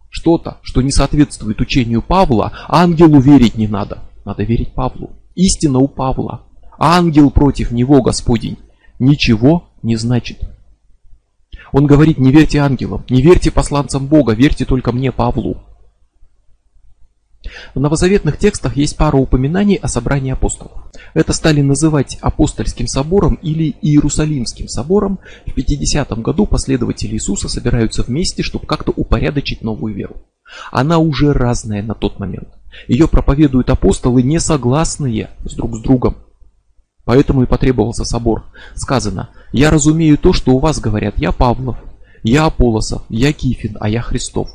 [0.09, 5.11] что-то, что не соответствует учению Павла, ангелу верить не надо, надо верить Павлу.
[5.35, 6.41] Истина у Павла.
[6.79, 8.57] Ангел против него, Господень,
[8.99, 10.39] ничего не значит.
[11.71, 15.57] Он говорит, не верьте ангелам, не верьте посланцам Бога, верьте только мне, Павлу.
[17.75, 20.73] В новозаветных текстах есть пара упоминаний о собрании апостолов.
[21.13, 25.19] Это стали называть апостольским собором или Иерусалимским собором.
[25.45, 30.15] В 50 году последователи Иисуса собираются вместе, чтобы как-то упорядочить новую веру.
[30.71, 32.49] Она уже разная на тот момент.
[32.87, 36.17] Ее проповедуют апостолы, не согласные с друг с другом.
[37.07, 38.43] Поэтому и потребовался собор.
[38.75, 41.77] Сказано, я разумею то, что у вас говорят, я Павлов,
[42.21, 44.49] я Аполосов, я Кифин, а я Христов.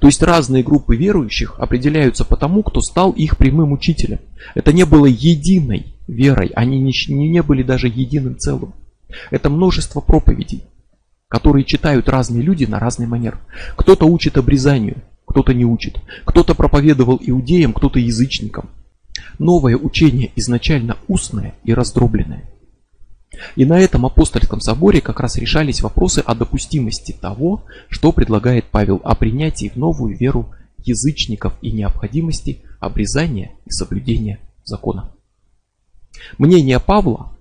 [0.00, 4.18] То есть разные группы верующих определяются по тому, кто стал их прямым учителем.
[4.56, 6.92] Это не было единой верой, они не,
[7.28, 8.74] не были даже единым целым.
[9.30, 10.64] Это множество проповедей,
[11.28, 13.38] которые читают разные люди на разный манер.
[13.76, 16.00] Кто-то учит обрезанию, кто-то не учит.
[16.24, 18.70] Кто-то проповедовал иудеям, кто-то язычникам.
[19.38, 22.48] Новое учение изначально устное и раздробленное.
[23.56, 29.00] И на этом апостольском соборе как раз решались вопросы о допустимости того, что предлагает Павел
[29.04, 35.12] о принятии в новую веру язычников и необходимости обрезания и соблюдения закона.
[36.38, 37.38] Мнение Павла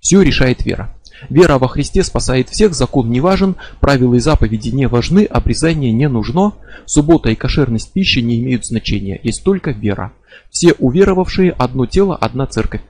[0.00, 0.95] все решает вера.
[1.28, 6.08] Вера во Христе спасает всех, закон не важен, правила и заповеди не важны, обрезание не
[6.08, 10.12] нужно, суббота и кошерность пищи не имеют значения, есть только вера.
[10.50, 12.82] Все уверовавшие одно тело, одна церковь.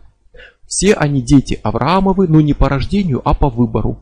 [0.67, 3.99] Все они дети Авраамовы, но не по рождению, а по выбору.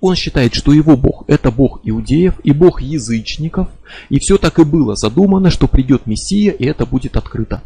[0.00, 3.68] Он считает, что его Бог– это Бог иудеев и Бог язычников,
[4.08, 7.62] и все так и было задумано, что придет Мессия, и это будет открыто.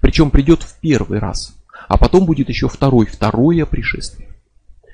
[0.00, 1.54] Причем придет в первый раз,
[1.88, 4.28] а потом будет еще второй, второе пришествие.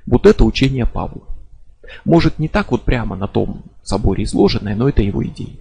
[0.07, 1.23] Вот это учение Павла.
[2.05, 5.57] Может не так вот прямо на том соборе изложенное, но это его идея.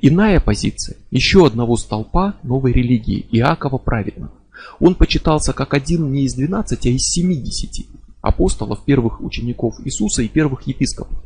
[0.00, 4.32] Иная позиция еще одного столпа новой религии Иакова Праведного.
[4.80, 7.86] Он почитался как один не из 12, а из 70
[8.20, 11.16] апостолов, первых учеников Иисуса и первых епископов.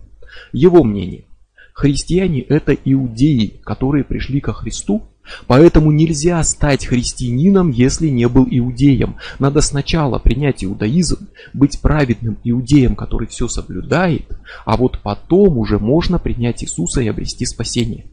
[0.53, 1.25] Его мнение.
[1.73, 5.03] Христиане это иудеи, которые пришли ко Христу,
[5.47, 9.17] поэтому нельзя стать христианином, если не был иудеем.
[9.39, 14.27] Надо сначала принять иудаизм, быть праведным иудеем, который все соблюдает,
[14.65, 18.07] а вот потом уже можно принять Иисуса и обрести спасение.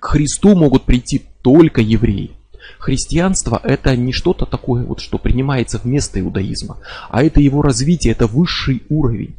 [0.00, 2.32] К Христу могут прийти только евреи.
[2.78, 6.78] Христианство это не что-то такое, вот, что принимается вместо иудаизма,
[7.10, 9.36] а это его развитие, это высший уровень.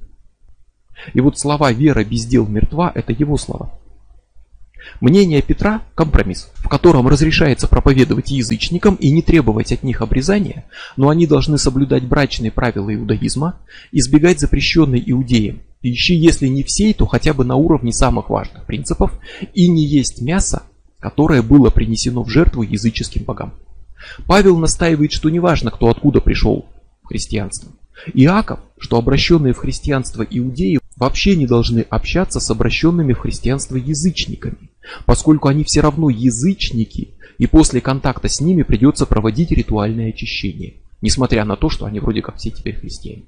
[1.14, 3.78] И вот слова «вера без дел мертва» это его слова.
[5.02, 11.10] Мнение Петра– компромисс, в котором разрешается проповедовать язычникам и не требовать от них обрезания, но
[11.10, 13.60] они должны соблюдать брачные правила иудаизма,
[13.91, 19.12] избегать запрещенной иудеям пищи, если не всей, то хотя бы на уровне самых важных принципов,
[19.53, 20.64] и не есть мясо,
[20.99, 23.53] которое было принесено в жертву языческим богам.
[24.26, 26.66] Павел настаивает, что неважно, кто откуда пришел
[27.03, 27.72] в христианство.
[28.16, 34.72] Иаков, что обращенные в христианство иудеи вообще не должны общаться с обращенными в христианство язычниками,
[35.06, 41.45] поскольку они все равно язычники, и после контакта с ними придется проводить ритуальное очищение, несмотря
[41.45, 43.24] на то, что они вроде как все теперь христиане.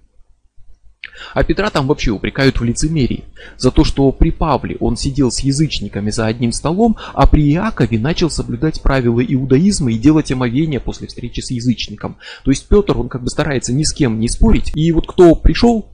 [1.34, 3.24] А Петра там вообще упрекают в лицемерии.
[3.58, 8.00] За то, что при Павле он сидел с язычниками за одним столом, а при Иакове
[8.00, 12.18] начал соблюдать правила иудаизма и делать омовение после встречи с язычником.
[12.44, 14.72] То есть Петр, он как бы старается ни с кем не спорить.
[14.76, 15.90] И вот кто пришел,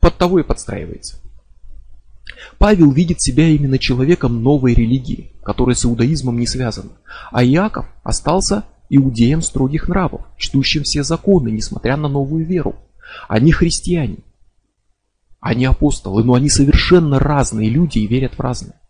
[0.00, 1.21] под того и подстраивается.
[2.58, 6.90] Павел видит себя именно человеком новой религии, которая с иудаизмом не связана.
[7.30, 12.76] А Иаков остался иудеем строгих нравов, чтущим все законы, несмотря на новую веру.
[13.28, 14.18] Они христиане.
[15.40, 18.80] Они апостолы, но они совершенно разные люди и верят в разное.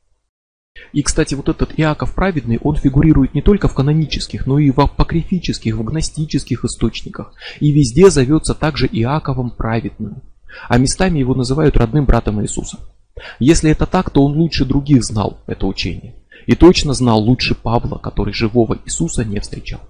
[0.93, 4.81] И, кстати, вот этот Иаков праведный, он фигурирует не только в канонических, но и в
[4.81, 7.35] апокрифических, в гностических источниках.
[7.61, 10.23] И везде зовется также Иаковом праведным.
[10.69, 12.79] А местами его называют родным братом Иисуса.
[13.39, 16.15] Если это так, то он лучше других знал это учение.
[16.47, 19.81] И точно знал лучше Павла, который живого Иисуса не встречал.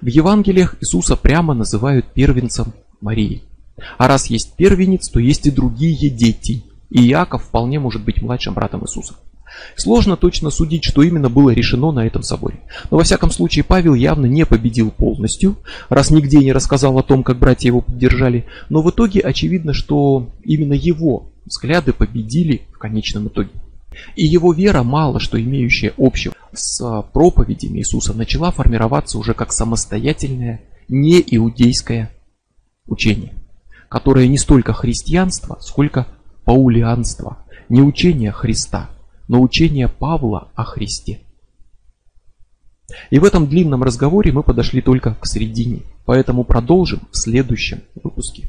[0.00, 3.42] В Евангелиях Иисуса прямо называют первенцем Марии.
[3.98, 6.64] А раз есть первенец, то есть и другие дети.
[6.90, 9.14] И Иаков вполне может быть младшим братом Иисуса.
[9.76, 12.60] Сложно точно судить, что именно было решено на этом соборе.
[12.90, 15.56] Но во всяком случае Павел явно не победил полностью,
[15.88, 18.46] раз нигде не рассказал о том, как братья его поддержали.
[18.68, 23.50] Но в итоге очевидно, что именно его взгляды победили в конечном итоге.
[24.16, 30.62] И его вера, мало что имеющая общего с проповедями Иисуса, начала формироваться уже как самостоятельное
[30.88, 32.10] неиудейское
[32.86, 33.34] учение,
[33.88, 36.06] которое не столько христианство, сколько
[36.44, 38.90] паулианство, не учение Христа,
[39.32, 41.20] но учение Павла о Христе.
[43.08, 48.48] И в этом длинном разговоре мы подошли только к середине, поэтому продолжим в следующем выпуске.